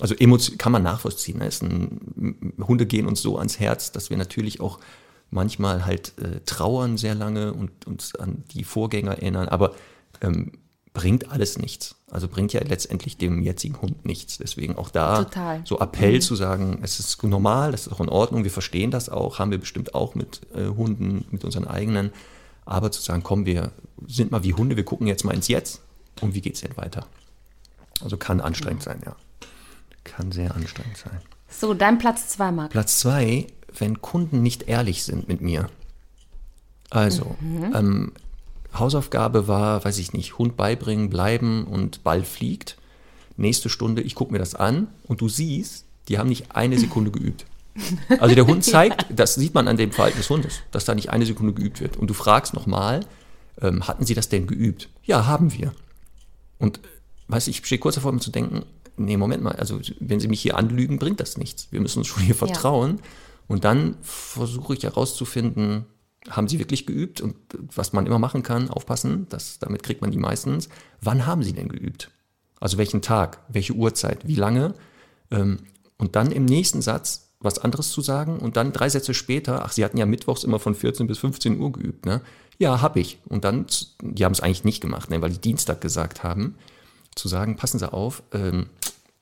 [0.00, 0.14] Also
[0.58, 1.38] kann man nachvollziehen.
[1.38, 1.50] Ne?
[1.62, 4.78] Ein, Hunde gehen uns so ans Herz, dass wir natürlich auch
[5.30, 9.74] manchmal halt äh, trauern sehr lange und uns an die Vorgänger erinnern, aber
[10.20, 10.52] ähm,
[10.98, 11.94] bringt alles nichts.
[12.10, 14.38] Also bringt ja letztendlich dem jetzigen Hund nichts.
[14.38, 15.62] Deswegen auch da Total.
[15.64, 19.08] so Appell zu sagen, es ist normal, das ist auch in Ordnung, wir verstehen das
[19.08, 22.10] auch, haben wir bestimmt auch mit äh, Hunden, mit unseren eigenen,
[22.66, 23.70] aber zu sagen, komm, wir
[24.08, 25.82] sind mal wie Hunde, wir gucken jetzt mal ins Jetzt
[26.20, 27.06] und wie geht's denn weiter?
[28.02, 29.14] Also kann anstrengend sein, ja.
[30.02, 31.20] Kann sehr anstrengend sein.
[31.48, 32.72] So, dein Platz zwei, Marc.
[32.72, 33.46] Platz zwei,
[33.78, 35.70] wenn Kunden nicht ehrlich sind mit mir.
[36.90, 38.12] Also, ähm,
[38.74, 42.76] Hausaufgabe war, weiß ich nicht, Hund beibringen, bleiben und Ball fliegt.
[43.36, 47.10] Nächste Stunde, ich gucke mir das an und du siehst, die haben nicht eine Sekunde
[47.10, 47.46] geübt.
[48.18, 51.10] Also der Hund zeigt, das sieht man an dem Verhalten des Hundes, dass da nicht
[51.10, 51.96] eine Sekunde geübt wird.
[51.96, 53.00] Und du fragst nochmal,
[53.60, 54.88] ähm, hatten sie das denn geübt?
[55.04, 55.72] Ja, haben wir.
[56.58, 56.80] Und
[57.28, 58.64] weißt du, ich stehe kurz davor, mir zu denken,
[58.96, 61.68] nee, Moment mal, also wenn sie mich hier anlügen, bringt das nichts.
[61.70, 63.00] Wir müssen uns schon hier vertrauen.
[63.46, 65.86] Und dann versuche ich herauszufinden,
[66.30, 67.20] haben sie wirklich geübt?
[67.20, 67.36] Und
[67.74, 70.68] was man immer machen kann, aufpassen, das, damit kriegt man die meistens.
[71.00, 72.10] Wann haben sie denn geübt?
[72.60, 74.74] Also welchen Tag, welche Uhrzeit, wie lange?
[75.30, 75.58] Ähm,
[75.96, 79.72] und dann im nächsten Satz was anderes zu sagen und dann drei Sätze später, ach,
[79.72, 82.20] sie hatten ja mittwochs immer von 14 bis 15 Uhr geübt, ne?
[82.58, 83.20] Ja, habe ich.
[83.28, 83.66] Und dann,
[84.02, 86.56] die haben es eigentlich nicht gemacht, ne, weil die Dienstag gesagt haben,
[87.14, 88.66] zu sagen, passen Sie auf, ähm,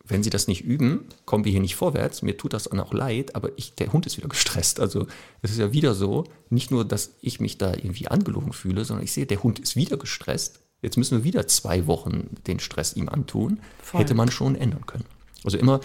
[0.09, 2.23] wenn Sie das nicht üben, kommen wir hier nicht vorwärts.
[2.23, 4.81] Mir tut das dann auch leid, aber ich, der Hund ist wieder gestresst.
[4.81, 5.07] Also
[5.43, 9.05] es ist ja wieder so, nicht nur, dass ich mich da irgendwie angelogen fühle, sondern
[9.05, 10.61] ich sehe, der Hund ist wieder gestresst.
[10.83, 13.61] Jetzt müssen wir wieder zwei Wochen den Stress ihm antun.
[13.83, 14.01] Voll.
[14.01, 15.05] Hätte man schon ändern können.
[15.45, 15.81] Also immer,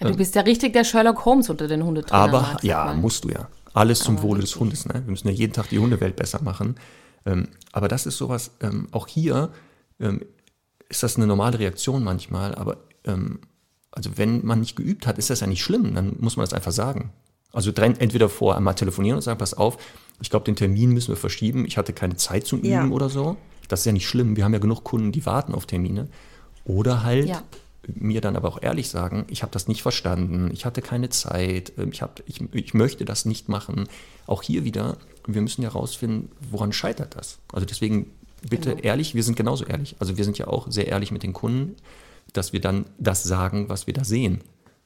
[0.00, 2.34] Ja, du bist ja richtig der Sherlock Holmes unter den Hundetrainern.
[2.34, 2.96] aber sag ja, mal.
[2.96, 3.48] musst du ja.
[3.72, 4.86] Alles zum Wohle des Hundes.
[4.86, 4.94] Ne?
[4.94, 6.76] Wir müssen ja jeden Tag die Hundewelt besser machen.
[7.26, 9.50] Ähm, aber das ist sowas, ähm, auch hier
[9.98, 10.20] ähm,
[10.88, 13.40] ist das eine normale Reaktion manchmal, aber ähm,
[13.96, 16.52] also wenn man nicht geübt hat, ist das ja nicht schlimm, dann muss man das
[16.52, 17.10] einfach sagen.
[17.52, 19.78] Also entweder vor einmal telefonieren und sagen, pass auf,
[20.20, 22.88] ich glaube, den Termin müssen wir verschieben, ich hatte keine Zeit zum Üben Ja.
[22.88, 23.36] oder so.
[23.68, 26.08] Das ist ja nicht schlimm, wir haben ja genug Kunden, die warten auf Termine.
[26.64, 27.42] Oder halt Ja.
[27.86, 31.72] mir dann aber auch ehrlich sagen, ich habe das nicht verstanden, ich hatte keine Zeit,
[31.78, 33.88] ähm, ich, hab, ich, ich möchte das nicht machen.
[34.26, 37.38] Auch hier wieder, wir müssen ja rausfinden, woran scheitert das.
[37.52, 38.10] Also deswegen
[38.48, 38.82] bitte Genau.
[38.82, 39.96] ehrlich, wir sind genauso ehrlich.
[40.00, 41.76] Also wir sind ja auch sehr ehrlich mit den Kunden,
[42.34, 44.42] dass wir dann das sagen, was wir da sehen.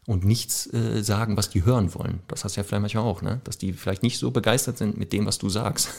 [0.06, 2.20] Und nichts äh, sagen, was die hören wollen.
[2.28, 3.40] Das hast du ja vielleicht manchmal auch, ne?
[3.44, 5.90] Dass die vielleicht nicht so begeistert sind mit dem, was du sagst.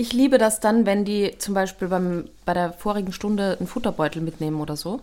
[0.00, 4.22] Ich liebe das dann, wenn die zum Beispiel beim, bei der vorigen Stunde einen Futterbeutel
[4.22, 5.02] mitnehmen oder so.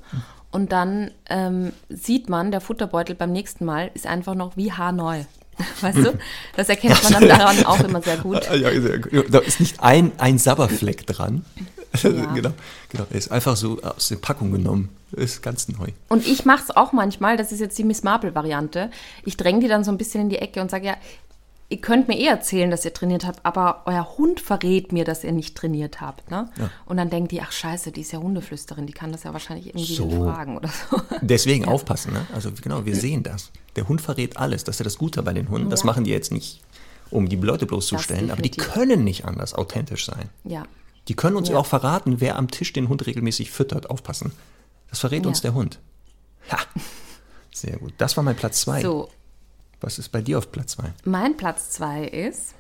[0.50, 5.26] Und dann ähm, sieht man, der Futterbeutel beim nächsten Mal ist einfach noch wie haarneu.
[5.82, 6.18] Weißt du?
[6.56, 8.48] Das erkennt man dann daran auch immer sehr gut.
[8.52, 9.24] Ja.
[9.30, 11.46] Da ist nicht ein, ein Sabberfleck dran.
[11.56, 11.64] Ja.
[12.34, 12.52] genau,
[12.90, 13.06] genau.
[13.10, 14.90] Er ist einfach so aus der Packung genommen.
[15.14, 15.88] Ist ganz neu.
[16.10, 18.92] Und ich mache es auch manchmal, das ist jetzt die Miss Marple-Variante.
[19.24, 20.96] Ich dränge die dann so ein bisschen in die Ecke und sage, ja,
[21.70, 25.24] ihr könnt mir eh erzählen, dass ihr trainiert habt, aber euer Hund verrät mir, dass
[25.24, 26.30] ihr nicht trainiert habt.
[26.30, 26.50] Ne?
[26.58, 26.70] Ja.
[26.86, 29.68] Und dann denkt die, ach scheiße, die ist ja Hundeflüsterin, die kann das ja wahrscheinlich
[29.68, 30.10] irgendwie So.
[30.10, 31.02] fragen oder so.
[31.22, 32.26] Deswegen aufpassen, ne?
[32.34, 33.52] Also genau, wir sehen das.
[33.78, 34.64] Der Hund verrät alles.
[34.66, 35.70] Das ist ja das Gute bei den Hunden.
[35.70, 36.62] Das machen die jetzt nicht,
[37.12, 40.30] um die Leute bloßzustellen, aber die können nicht anders authentisch sein.
[40.44, 40.64] Ja.
[41.08, 41.54] Die können uns ja.
[41.54, 41.62] Ja.
[41.62, 43.90] auch verraten, wer am Tisch den Hund regelmäßig füttert.
[43.90, 44.34] Aufpassen.
[44.90, 45.30] Das verrät Ja.
[45.30, 45.80] uns der Hund.
[46.52, 46.58] Ha.
[47.54, 47.94] Sehr gut.
[47.98, 48.82] Das war mein Platz zwei.
[48.82, 49.10] So,
[49.80, 50.92] Was ist bei dir auf Platz zwei?
[51.06, 52.56] mein Platz zwei ist,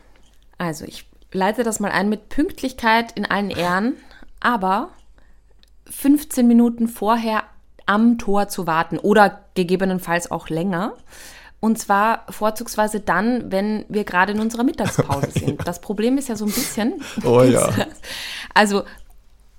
[0.57, 3.95] also ich leite das mal ein mit Pünktlichkeit in allen Ehren,
[4.39, 4.89] aber
[5.89, 7.43] 15 Minuten vorher
[7.87, 10.93] am Tor zu warten oder gegebenenfalls auch länger.
[11.59, 15.67] Und zwar vorzugsweise dann, wenn wir gerade in unserer Mittagspause sind.
[15.67, 17.01] Das Problem ist ja so ein bisschen.
[17.23, 17.69] Oh ja.
[18.53, 18.83] Also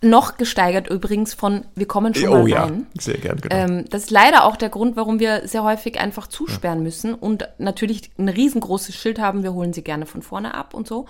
[0.00, 2.86] noch gesteigert übrigens von wir kommen schon oh mal ja, rein.
[2.98, 3.54] sehr gern, genau.
[3.54, 7.48] Ähm, das ist leider auch der Grund, warum wir sehr häufig einfach zusperren müssen und
[7.58, 11.06] natürlich ein riesengroßes Schild haben, wir holen sie gerne von vorne ab und so.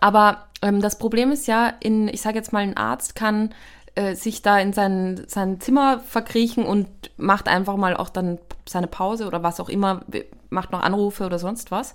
[0.00, 3.54] Aber ähm, das Problem ist ja, in, ich sage jetzt mal, ein Arzt kann
[4.00, 8.38] äh, sich da in sein, sein Zimmer verkriechen und macht einfach mal auch dann
[8.68, 10.02] seine Pause oder was auch immer,
[10.48, 11.94] macht noch Anrufe oder sonst was.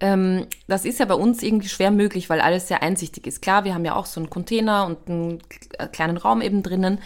[0.00, 3.42] Ähm, das ist ja bei uns irgendwie schwer möglich, weil alles sehr einsichtig ist.
[3.42, 6.98] Klar, wir haben ja auch so einen Container und einen k- kleinen Raum eben drinnen.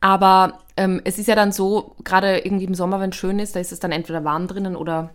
[0.00, 3.56] Aber ähm, es ist ja dann so, gerade irgendwie im Sommer, wenn es schön ist,
[3.56, 5.10] da ist es dann entweder warm drinnen oder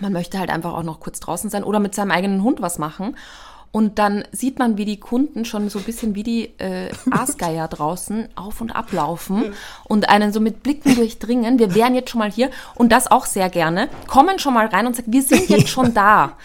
[0.00, 2.78] man möchte halt einfach auch noch kurz draußen sein oder mit seinem eigenen Hund was
[2.78, 3.16] machen.
[3.72, 7.68] Und dann sieht man, wie die Kunden schon so ein bisschen wie die äh, Aasgeier
[7.68, 9.54] draußen auf und ablaufen
[9.84, 11.58] und einen so mit Blicken durchdringen.
[11.58, 13.88] Wir wären jetzt schon mal hier und das auch sehr gerne.
[14.06, 16.36] Kommen schon mal rein und sagen, wir sind jetzt schon da.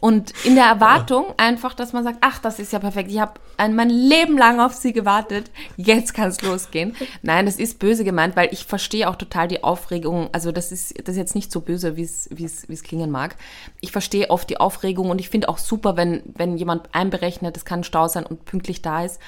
[0.00, 3.10] Und in der Erwartung einfach, dass man sagt, ach, das ist ja perfekt.
[3.10, 5.50] Ich habe mein Leben lang auf sie gewartet.
[5.76, 6.94] Jetzt kann es losgehen.
[7.22, 10.28] Nein, das ist böse gemeint, weil ich verstehe auch total die Aufregung.
[10.32, 13.36] Also das ist, das ist jetzt nicht so böse, wie es, wie klingen mag.
[13.80, 17.64] Ich verstehe oft die Aufregung und ich finde auch super, wenn, wenn jemand einberechnet, es
[17.64, 19.18] kann Stau sein und pünktlich da ist.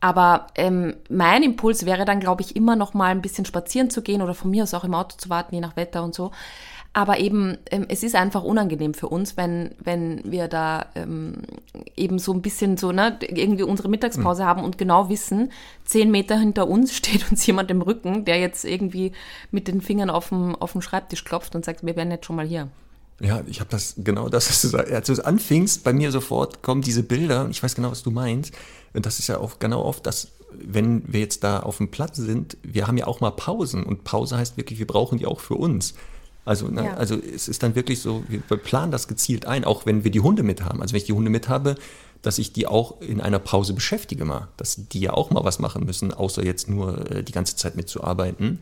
[0.00, 4.02] Aber ähm, mein Impuls wäre dann, glaube ich, immer noch mal ein bisschen spazieren zu
[4.02, 6.30] gehen oder von mir aus auch im Auto zu warten, je nach Wetter und so.
[6.96, 11.42] Aber eben, ähm, es ist einfach unangenehm für uns, wenn, wenn wir da ähm,
[11.96, 15.50] eben so ein bisschen so, ne, irgendwie unsere Mittagspause haben und genau wissen,
[15.84, 19.10] zehn Meter hinter uns steht uns jemand im Rücken, der jetzt irgendwie
[19.50, 22.36] mit den Fingern auf dem, auf dem Schreibtisch klopft und sagt, wir wären jetzt schon
[22.36, 22.68] mal hier.
[23.20, 24.92] Ja, ich habe das genau das, was du sagst.
[24.92, 28.04] Als du es anfingst, bei mir sofort kommen diese Bilder und ich weiß genau, was
[28.04, 28.54] du meinst.
[28.92, 32.18] Und das ist ja auch genau oft das, wenn wir jetzt da auf dem Platz
[32.18, 35.40] sind, wir haben ja auch mal Pausen und Pause heißt wirklich, wir brauchen die auch
[35.40, 35.94] für uns.
[36.44, 36.94] Also, ne, Ja.
[36.94, 40.20] also es ist dann wirklich so, wir planen das gezielt ein, auch wenn wir die
[40.20, 40.82] Hunde mit haben.
[40.82, 41.76] Also wenn ich die Hunde mit habe,
[42.22, 45.58] dass ich die auch in einer Pause beschäftige mal, dass die ja auch mal was
[45.58, 48.60] machen müssen, außer jetzt nur äh, die ganze Zeit mitzuarbeiten.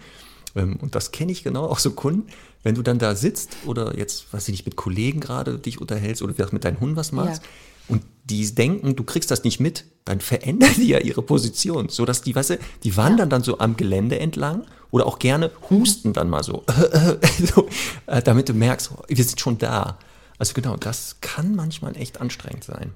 [0.56, 2.26] Ähm, Und das kenne ich genau, auch so Kunden,
[2.62, 6.22] wenn du dann da sitzt oder jetzt, weiß ich nicht, mit Kollegen gerade dich unterhältst
[6.22, 7.48] oder vielleicht mit deinen Hunden was machst Ja.
[7.88, 12.22] Und die denken, du kriegst das nicht mit, dann verändern die ja ihre Position, sodass
[12.22, 16.28] die, weißt du, die wandern dann so am Gelände entlang oder auch gerne husten dann
[16.30, 16.64] mal so,
[17.54, 17.68] so
[18.06, 19.98] äh, damit du merkst, wir sind schon da.
[20.38, 22.92] Also genau, das kann manchmal echt anstrengend sein.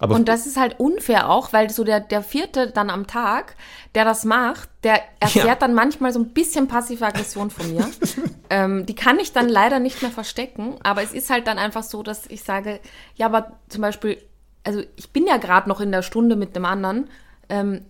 [0.00, 3.56] Aber Und das ist halt unfair auch, weil so der, der vierte dann am Tag,
[3.94, 5.54] der das macht, der erfährt Ja.
[5.56, 7.88] dann manchmal so ein bisschen passive Aggression von mir.
[8.50, 11.82] ähm, die kann ich dann leider nicht mehr verstecken, aber es ist halt dann einfach
[11.82, 12.78] so, dass ich sage,
[13.16, 14.18] ja, aber zum Beispiel,
[14.64, 17.08] also ich bin ja gerade noch in der Stunde mit dem anderen,
[17.48, 17.82] ähm,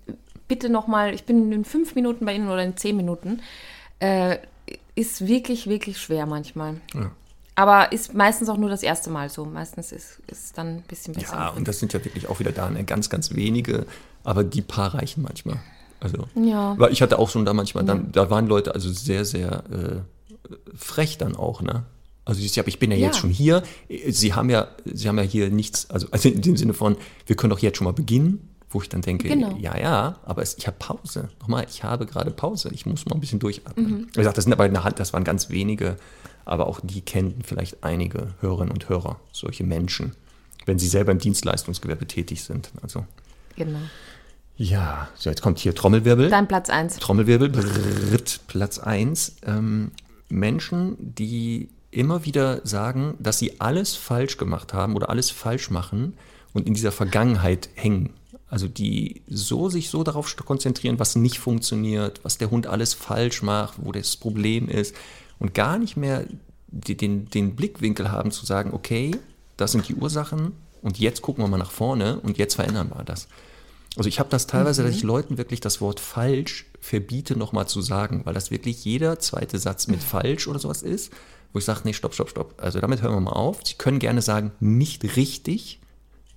[0.46, 3.40] bitte nochmal, ich bin in fünf Minuten bei Ihnen oder in zehn Minuten,
[4.00, 4.38] äh,
[4.94, 6.80] ist wirklich, wirklich schwer manchmal.
[6.94, 7.10] Ja.
[7.54, 9.44] Aber ist meistens auch nur das erste Mal so.
[9.44, 11.34] Meistens ist es dann ein bisschen besser.
[11.34, 13.86] ja, und das sind ja wirklich auch wieder da ne, ganz, ganz wenige,
[14.22, 15.56] aber die paar reichen manchmal.
[15.98, 16.78] Also, Ja.
[16.78, 20.00] weil ich hatte auch schon da manchmal, dann, da waren Leute also sehr, sehr äh,
[20.76, 21.82] frech dann auch, ne?
[22.28, 23.20] Also ich, ich bin ja, jetzt Ja.
[23.22, 23.62] schon hier.
[24.08, 27.36] Sie haben ja, Sie haben ja hier nichts, also, also in dem Sinne von, wir
[27.36, 29.56] können doch jetzt schon mal beginnen, wo ich dann denke, Genau.
[29.58, 31.30] ja, ja, aber es, ich habe Pause.
[31.40, 32.68] Nochmal, ich habe gerade Pause.
[32.74, 33.90] Ich muss mal ein bisschen durchatmen.
[33.90, 34.06] Mhm.
[34.12, 35.96] Wie gesagt, das sind aber in der Hand, das waren ganz wenige,
[36.44, 40.14] aber auch die kennen vielleicht einige Hörerinnen und Hörer, solche Menschen,
[40.66, 42.70] wenn sie selber im Dienstleistungsgewerbe tätig sind.
[42.82, 43.06] Also
[43.56, 43.78] Genau.
[44.58, 46.28] ja, so jetzt kommt hier Trommelwirbel.
[46.28, 46.96] Dein Platz 1.
[46.98, 49.36] Trommelwirbel, brrrt, Platz 1.
[49.46, 49.92] Ähm,
[50.28, 56.14] Menschen, die immer wieder sagen, dass sie alles falsch gemacht haben oder alles falsch machen
[56.52, 58.10] und in dieser Vergangenheit hängen.
[58.50, 63.42] Also die so sich so darauf konzentrieren, was nicht funktioniert, was der Hund alles falsch
[63.42, 64.94] macht, wo das Problem ist
[65.38, 66.24] und gar nicht mehr
[66.68, 69.12] den, den Blickwinkel haben zu sagen, okay,
[69.56, 73.04] das sind die Ursachen und jetzt gucken wir mal nach vorne und jetzt verändern wir
[73.04, 73.28] das.
[73.96, 77.82] Also ich habe das teilweise, dass ich Leuten wirklich das Wort falsch verbiete, nochmal zu
[77.82, 81.12] sagen, weil das wirklich jeder zweite Satz mit falsch oder sowas ist,
[81.52, 82.54] wo ich sage, nee, stopp, stopp, stopp.
[82.58, 83.60] Also damit hören wir mal auf.
[83.64, 85.80] Sie können gerne sagen, nicht richtig,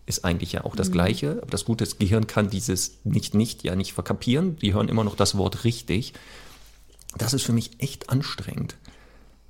[0.05, 3.63] ist eigentlich ja auch das Gleiche, aber das Gute, das Gehirn kann dieses nicht, nicht
[3.63, 4.57] ja nicht verkapieren.
[4.57, 6.13] Die hören immer noch das Wort richtig.
[7.17, 8.75] Das ist für mich echt anstrengend,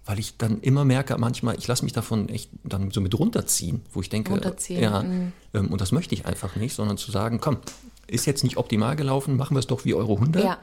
[0.06, 3.82] weil ich dann immer merke, manchmal, ich lasse mich davon echt dann so mit runterziehen,
[3.94, 4.40] wo ich denke,
[4.70, 5.32] ja, mhm.
[5.54, 7.58] ähm, und das möchte ich einfach nicht, sondern zu sagen, komm,
[8.08, 10.44] ist jetzt nicht optimal gelaufen, machen wir es doch wie eure Hunde.
[10.44, 10.58] Ja.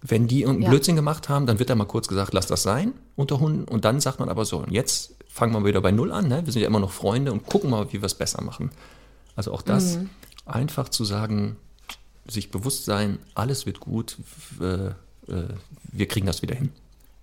[0.00, 0.68] Wenn die einen Ja.
[0.70, 3.64] Blödsinn gemacht haben, dann wird da mal kurz gesagt, lass das sein unter Hunden.
[3.64, 6.28] Und dann sagt man aber so, und jetzt fangen wir wieder bei Null an.
[6.28, 6.44] Ne?
[6.44, 8.70] Wir sind ja immer noch Freunde und gucken mal, wie wir es besser machen.
[9.36, 10.10] Also auch das Mhm.
[10.46, 11.56] einfach zu sagen,
[12.26, 14.16] sich bewusst sein, alles wird gut,
[14.58, 14.86] w- äh,
[15.32, 15.48] äh,
[15.92, 16.70] wir kriegen das wieder hin.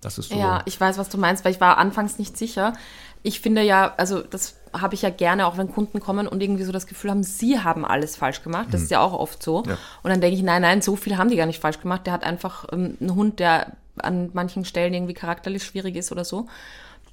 [0.00, 0.36] Das ist so.
[0.38, 2.74] Ja, ich weiß, was du meinst, weil ich war anfangs nicht sicher.
[3.22, 6.64] Ich finde ja, also das habe ich ja gerne, auch wenn Kunden kommen und irgendwie
[6.64, 8.68] so das Gefühl haben, sie haben alles falsch gemacht.
[8.70, 9.62] Das ist ja auch oft so.
[9.66, 9.78] Ja.
[10.02, 12.06] Und dann denke ich, nein, nein, so viel haben die gar nicht falsch gemacht.
[12.06, 16.24] Der hat einfach ähm, einen Hund, der an manchen Stellen irgendwie charakterlich schwierig ist oder
[16.24, 16.46] so.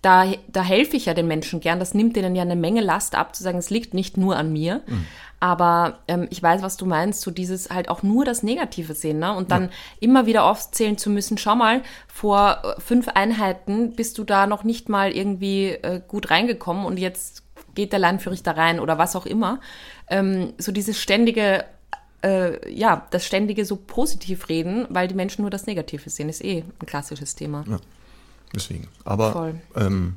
[0.01, 1.80] Da, da helfe ich ja den Menschen gern.
[1.80, 4.51] Das nimmt denen ja eine Menge Last ab, zu sagen, es liegt nicht nur an
[4.51, 4.82] mir.
[5.43, 9.20] Aber ähm, ich weiß, was du meinst, so dieses halt auch nur das Negative sehen.
[9.20, 9.36] Ne?
[9.36, 14.24] Und dann immer wieder aufzählen zu müssen, schau mal, vor äh, fünf Einheiten bist du
[14.24, 17.43] da noch nicht mal irgendwie äh, gut reingekommen und jetzt
[17.76, 17.99] geht der
[18.43, 19.59] da rein oder was auch immer.
[20.09, 21.65] Ähm, so dieses ständige
[22.24, 26.43] äh, ja, das ständige so positiv reden, weil die Menschen nur das Negative sehen, ist
[26.43, 27.65] eh ein klassisches Thema.
[28.55, 28.88] Deswegen.
[29.03, 30.15] Aber ähm,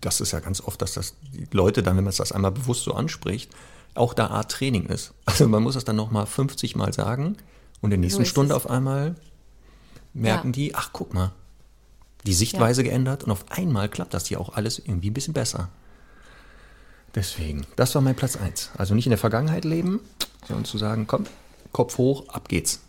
[0.00, 2.84] das ist ja ganz oft, dass das die Leute dann, wenn man das einmal bewusst
[2.84, 3.52] so anspricht,
[3.94, 5.12] auch da Art Training ist.
[5.26, 7.36] Also man muss das dann nochmal 50 Mal sagen
[7.80, 9.14] und in der nächsten ist Stunde auf einmal
[10.12, 10.52] merken Ja.
[10.52, 11.32] die, ach guck mal,
[12.26, 15.68] die Sichtweise geändert und auf einmal klappt das hier auch alles irgendwie ein bisschen besser.
[17.14, 18.72] Deswegen, das war mein Platz 1.
[18.76, 20.00] Also nicht in der Vergangenheit leben,
[20.46, 21.24] sondern zu sagen, komm,
[21.72, 22.80] Kopf hoch, ab geht's.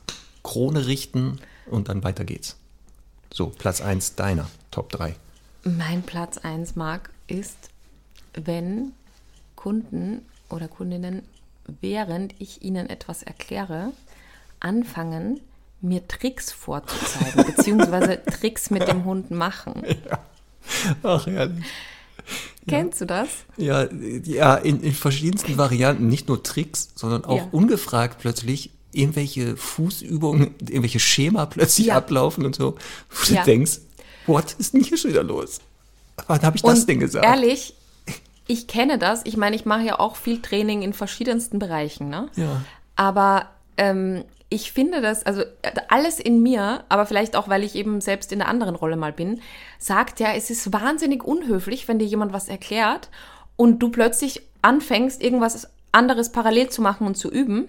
[0.43, 2.57] Krone richten und dann weiter geht's.
[3.33, 5.15] So, Platz 1 deiner, Top 3.
[5.63, 7.69] Mein Platz 1, Marc, ist,
[8.33, 8.93] wenn
[9.55, 11.23] Kunden oder Kundinnen,
[11.81, 13.91] während ich ihnen etwas erkläre,
[14.59, 15.39] anfangen,
[15.81, 19.83] mir Tricks vorzuzeigen, beziehungsweise Tricks mit dem Hund machen.
[21.03, 21.65] Ach, herrlich.
[22.67, 23.27] Kennst du das?
[23.57, 23.87] Ja,
[24.25, 27.47] ja in, in verschiedensten Varianten, nicht nur Tricks, sondern auch Ja.
[27.51, 31.97] ungefragt plötzlich irgendwelche Fußübungen, irgendwelche Schema plötzlich Ja.
[31.97, 32.75] ablaufen und so.
[33.09, 33.79] Wo du denkst,
[34.25, 35.59] what ist denn hier schon wieder los?
[36.27, 37.25] Wann habe ich das Und denn gesagt?
[37.25, 37.75] Ehrlich,
[38.47, 39.21] ich kenne das.
[39.25, 42.09] Ich meine, ich mache ja auch viel Training in verschiedensten Bereichen.
[42.09, 42.29] Ne?
[42.35, 42.61] Ja.
[42.95, 44.23] Aber ähm,
[44.55, 48.31] ich finde das, also äh, alles in mir, aber vielleicht auch, weil ich eben selbst
[48.31, 49.41] in der anderen Rolle mal bin,
[49.77, 53.09] sagt ja, es ist wahnsinnig unhöflich, wenn dir jemand was erklärt
[53.57, 57.67] und du plötzlich anfängst, irgendwas anderes parallel zu machen und zu üben.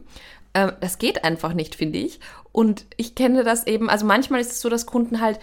[0.54, 2.20] Ähm, das geht einfach nicht, finde ich.
[2.52, 5.40] Und ich kenne das eben, also manchmal ist es so, dass Kunden halt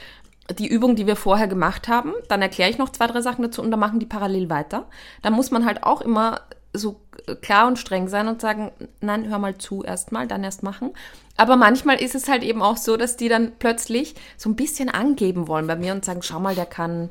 [0.58, 3.62] die Übung, die wir vorher gemacht haben, dann erkläre ich noch zwei, drei Sachen dazu
[3.62, 4.88] und dann machen die parallel weiter.
[5.22, 6.42] Da muss man halt auch immer
[6.74, 7.00] so
[7.42, 10.92] klar und streng sein und sagen, nein, hör mal zu erstmal, dann erst machen.
[11.38, 14.90] Aber manchmal ist es halt eben auch so, dass die dann plötzlich so ein bisschen
[14.90, 17.10] angeben wollen bei mir und sagen, schau mal, der kann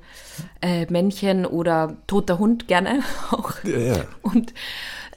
[0.60, 3.00] äh, Männchen oder toter Hund gerne
[3.30, 3.52] auch.
[3.64, 4.04] Ja, ja.
[4.22, 4.54] Und,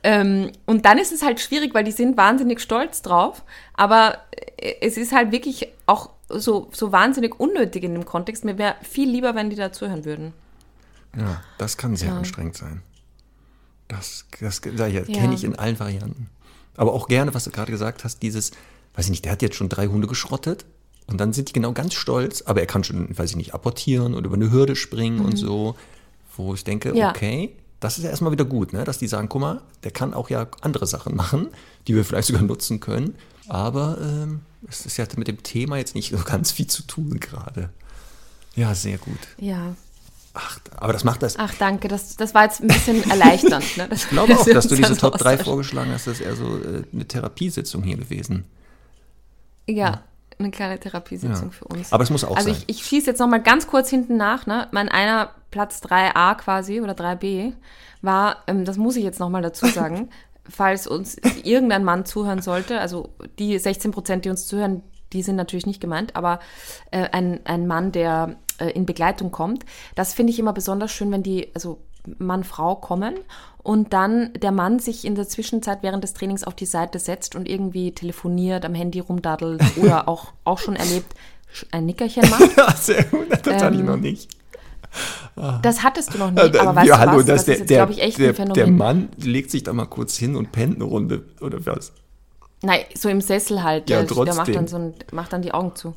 [0.04, 3.44] ähm, und dann ist es halt schwierig, weil die sind wahnsinnig stolz drauf.
[3.74, 4.18] Aber
[4.58, 8.44] äh, es ist halt wirklich auch so, so wahnsinnig unnötig in dem Kontext.
[8.44, 10.34] Mir wäre viel lieber, wenn die da zuhören würden.
[11.16, 12.82] ja, das kann sehr anstrengend sein.
[13.88, 16.30] Das, das ich ja, kenne ich in allen Varianten.
[16.76, 18.52] Aber auch gerne, was du gerade gesagt hast, dieses,
[18.96, 20.66] weiß ich nicht, der hat jetzt schon drei Hunde geschrottet
[21.08, 24.14] und dann sind die genau ganz stolz, aber er kann schon, weiß ich nicht, apportieren
[24.16, 25.76] oder über eine Hürde springen und so,
[26.36, 26.98] wo ich denke, Mhm.
[26.98, 27.10] Ja.
[27.12, 28.84] okay, das ist ja erstmal wieder gut, ne?
[28.84, 31.50] dass die sagen, guck mal, der kann auch ja andere Sachen machen,
[31.88, 33.16] die wir vielleicht sogar nutzen können,
[33.48, 37.20] aber ähm, es ist ja mit dem Thema jetzt nicht so ganz viel zu tun
[37.20, 37.70] gerade.
[38.56, 39.20] Ja, sehr gut.
[39.38, 39.76] Ja.
[40.38, 41.38] Ach, aber das macht das.
[41.40, 41.88] Ach, danke.
[41.88, 43.78] Das, das war jetzt ein bisschen erleichternd.
[43.78, 43.88] Ne?
[43.90, 45.46] Das, Ich glaube auch, dass du diese Top 3 austauschen.
[45.46, 48.46] vorgeschlagen hast, das ist eher so äh, eine Therapiesitzung hier gewesen.
[49.68, 50.04] Ja,
[50.38, 51.52] eine kleine Therapiesitzung Ja.
[51.52, 51.92] für uns.
[51.94, 52.64] Aber es muss auch also sein.
[52.68, 54.46] ich, ich schieße jetzt noch mal ganz kurz hinten nach.
[54.46, 54.68] Ne?
[54.72, 57.54] Mein einer Platz 3a quasi oder 3b
[58.02, 60.10] war, ähm, das muss ich jetzt noch mal dazu sagen,
[60.50, 63.10] falls uns irgendein Mann zuhören sollte, also
[63.40, 64.84] die 16 Prozent, die uns zuhören,
[65.14, 66.40] die sind natürlich nicht gemeint, aber
[66.92, 71.12] äh, ein, ein Mann, der äh, in Begleitung kommt, das finde ich immer besonders schön,
[71.12, 71.80] wenn die, also
[72.20, 73.16] Mann, Frau kommen
[73.64, 77.36] und dann der Mann sich in der Zwischenzeit während des Trainings auf die Seite setzt
[77.36, 81.14] und irgendwie telefoniert, am Handy rumdaddelt oder auch, auch schon erlebt,
[81.72, 82.42] ein Nickerchen macht.
[82.58, 83.28] Ja, sehr gut.
[83.44, 84.30] Das hatte ich Ähm, noch nicht.
[85.62, 87.26] Das hattest du noch nie, Äh, aber weißt ja, du hallo, was?
[87.26, 88.54] Das der, ist glaube ich, echt der, ein Phänomen.
[88.56, 91.92] der Mann legt sich da mal kurz hin und pennt eine Runde oder was?
[92.62, 93.90] Nein, so im Sessel halt.
[93.90, 95.94] Ja, Der, der macht dann so ein, macht dann die Augen zu.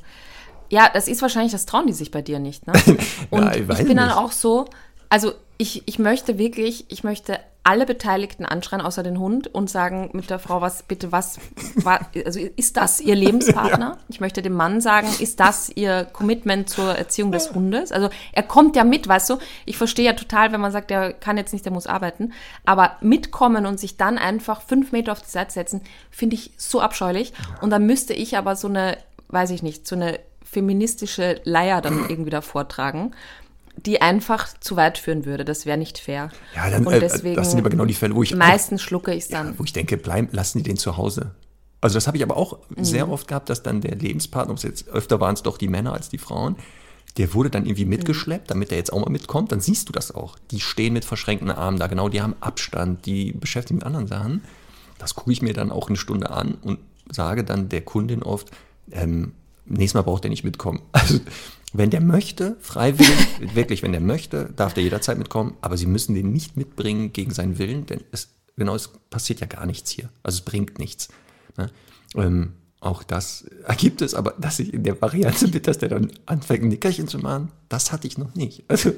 [0.70, 2.66] Ja, das ist wahrscheinlich, das trauen die sich bei dir nicht.
[2.66, 2.72] Ne?
[3.30, 4.16] Und ich ich, weiß bin dann nicht.
[4.16, 4.66] auch so,
[5.08, 10.08] also ich, ich möchte wirklich, ich möchte alle Beteiligten anschreien, außer den Hund, und sagen
[10.14, 11.38] mit der Frau, was bitte, was,
[11.74, 13.98] wa, also ist das ihr Lebenspartner?
[14.08, 17.92] Ich möchte dem Mann sagen, ist das ihr Commitment zur Erziehung des Hundes?
[17.92, 19.38] Also er kommt ja mit, weißt du?
[19.66, 22.32] Ich verstehe ja total, wenn man sagt, der kann jetzt nicht, der muss arbeiten.
[22.64, 26.80] Aber mitkommen und sich dann einfach fünf Meter auf die Seite setzen, finde ich so
[26.80, 27.34] abscheulich.
[27.60, 28.96] Und dann müsste ich aber so eine,
[29.28, 30.20] weiß ich nicht, so eine
[30.50, 33.12] feministische Leier dann irgendwie da vortragen,
[33.76, 35.44] die einfach zu weit führen würde.
[35.44, 36.30] Das wäre nicht fair.
[36.56, 39.12] Ja, dann, und äh, deswegen das sind aber genau die Fälle, wo ich meistens schlucke
[39.14, 39.58] ich es dann.
[39.58, 41.30] wo ich denke, bleiben, lassen die den zu Hause.
[41.80, 42.84] Also das habe ich aber auch Mhm.
[42.84, 45.68] sehr oft gehabt, dass dann der Lebenspartner, ob es jetzt öfter waren es doch die
[45.68, 46.56] Männer als die Frauen,
[47.18, 49.52] der wurde dann irgendwie mitgeschleppt, damit der jetzt auch mal mitkommt.
[49.52, 50.36] Dann siehst du das auch.
[50.50, 54.42] Die stehen mit verschränkten Armen da, genau, die haben Abstand, die beschäftigen mit anderen Sachen.
[54.98, 56.80] Das gucke ich mir dann auch eine Stunde an und
[57.10, 58.50] sage dann der Kundin oft,
[58.90, 59.32] ähm,
[59.68, 60.80] nächstes Mal braucht der nicht mitkommen.
[60.92, 61.20] Also,
[61.74, 66.14] wenn der möchte, freiwillig, wirklich, wenn der möchte, darf der jederzeit mitkommen, aber sie müssen
[66.14, 70.08] den nicht mitbringen gegen seinen Willen, denn es, genau, es passiert ja gar nichts hier.
[70.22, 71.08] Also es bringt nichts.
[71.58, 71.70] Ne?
[72.16, 76.12] Ähm, auch das ergibt es, aber dass ich in der Variante mit, dass der dann
[76.26, 78.64] anfängt, ein Nickerchen zu machen, das hatte ich noch nicht.
[78.68, 78.92] Also,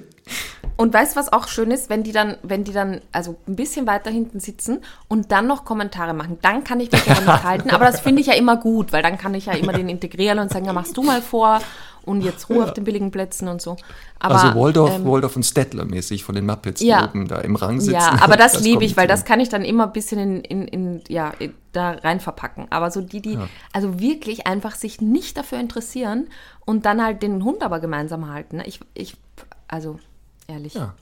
[0.77, 3.57] Und weißt du, was auch schön ist, wenn die dann, wenn die dann also ein
[3.57, 7.45] bisschen weiter hinten sitzen und dann noch Kommentare machen, dann kann ich mich daran nicht
[7.45, 7.71] halten.
[7.71, 10.39] Aber das finde ich ja immer gut, weil dann kann ich ja immer den integrieren
[10.39, 11.61] und sagen, ja, machst du mal vor
[12.05, 13.77] und jetzt Ruhe auf den billigen Plätzen und so.
[14.19, 17.03] Aber, also Waldorf, ähm, Waldorf und Stettler mäßig von den Muppets, Ja.
[17.03, 17.95] die oben da im Rang sitzen.
[17.95, 20.41] Ja, aber das, liebe kommt ich, weil das kann ich dann immer ein bisschen in,
[20.43, 22.67] in, in ja, in- da rein verpacken.
[22.71, 23.39] Aber so die, die
[23.73, 26.29] also wirklich einfach sich nicht dafür interessieren
[26.67, 28.57] und dann halt den Hund aber gemeinsam halten.
[28.57, 28.67] ne?
[28.67, 29.17] Ich, ich
[29.69, 30.01] also
[30.49, 30.75] ehrlich.
[30.75, 30.95] Ja.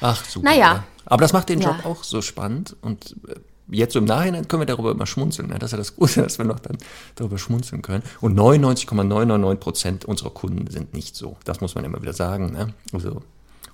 [0.00, 0.48] Ach, super.
[0.50, 0.84] Naja.
[1.06, 1.90] Aber das macht den Job Ja.
[1.90, 3.34] auch so spannend und äh,
[3.70, 5.48] jetzt so im Nachhinein können wir darüber immer schmunzeln.
[5.48, 5.58] Ne?
[5.58, 6.78] Das ist ja das Gute, dass wir noch dann
[7.16, 8.02] darüber schmunzeln können.
[8.20, 11.36] Und 99,999 Prozent unserer Kunden sind nicht so.
[11.44, 12.52] Das muss man immer wieder sagen.
[12.52, 12.74] Ne?
[12.92, 13.22] Also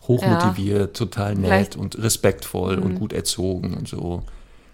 [0.06, 1.82] hochmotiviert, total nett Vielleicht- Mhm.
[1.82, 4.22] und respektvoll und gut erzogen und so.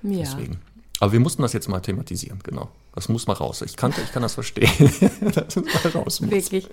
[0.02, 0.18] Ja.
[0.20, 0.58] Deswegen.
[1.00, 2.68] Aber wir mussten das jetzt mal thematisieren, genau.
[2.94, 3.62] Das muss mal raus.
[3.62, 4.68] Ich kann, ich kann das verstehen,
[5.34, 6.30] dass es mal raus muss.
[6.30, 6.68] Wirklich.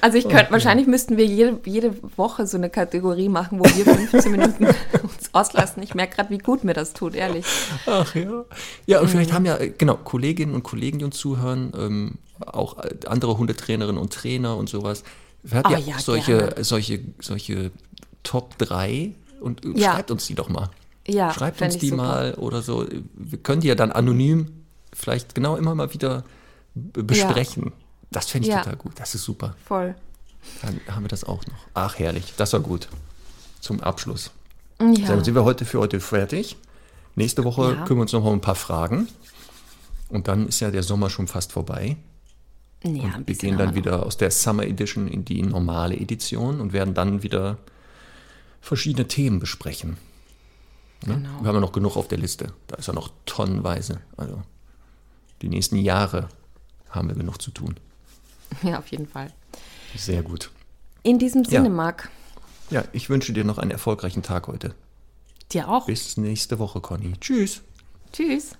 [0.00, 3.84] Also ich könnte, wahrscheinlich müssten wir jede, jede Woche so eine Kategorie machen, wo wir
[3.84, 4.64] 15 Minuten
[5.02, 5.82] uns auslassen.
[5.82, 7.44] Ich merke gerade, wie gut mir das tut, ehrlich.
[7.86, 8.44] Ach ja.
[8.86, 9.10] Ja, und Mhm.
[9.10, 12.14] vielleicht haben ja, äh, genau, Kolleginnen und Kollegen, die uns zuhören, ähm,
[12.46, 15.02] auch äh, andere Hundetrainerinnen und Trainer und sowas.
[15.42, 16.64] Wir hatten Oh ja, ja, auch solche, gerne.
[16.64, 17.70] solche, solche
[18.22, 19.92] Top 3 und äh, Ja.
[19.92, 20.70] schreibt uns die doch mal.
[21.06, 22.02] Ja, Schreibt uns die super.
[22.02, 22.86] mal oder so.
[23.14, 24.46] Wir können die ja dann anonym
[24.98, 26.24] vielleicht genau immer mal wieder
[26.74, 27.72] besprechen.
[28.10, 28.60] Das fände ich Ja.
[28.62, 28.92] total gut.
[28.96, 29.54] Das ist super.
[29.64, 29.94] Voll.
[30.62, 31.58] Dann haben wir das auch noch.
[31.74, 32.34] Ach, herrlich.
[32.36, 32.88] Das war gut.
[33.60, 34.30] Zum Abschluss.
[34.80, 35.06] Ja.
[35.08, 36.56] Dann sind wir heute für heute fertig.
[37.16, 37.84] Nächste Woche Ja.
[37.84, 39.08] kümmern wir uns noch um ein paar Fragen.
[40.08, 41.96] Und dann ist ja der Sommer schon fast vorbei.
[42.84, 46.72] ja, und wir gehen dann wieder aus der Summer Edition in die normale Edition und
[46.72, 47.58] werden dann wieder
[48.60, 49.96] verschiedene Themen besprechen.
[51.04, 51.14] Ne?
[51.14, 51.40] Genau.
[51.40, 52.52] Wir haben ja noch genug auf der Liste.
[52.68, 54.00] Da ist ja noch tonnenweise.
[54.16, 54.40] Also
[55.42, 56.28] die nächsten Jahre
[56.90, 57.76] haben wir genug zu tun.
[58.62, 59.32] Ja, auf jeden Fall.
[59.96, 60.50] Sehr gut.
[61.02, 61.74] In diesem Sinne, Ja.
[61.74, 62.10] Marc,
[62.70, 64.74] Ja, ich wünsche dir noch einen erfolgreichen Tag heute.
[65.52, 65.86] dir auch.
[65.86, 67.12] Bis nächste Woche, Conny.
[67.20, 67.62] Tschüss.
[68.12, 68.52] Tschüss.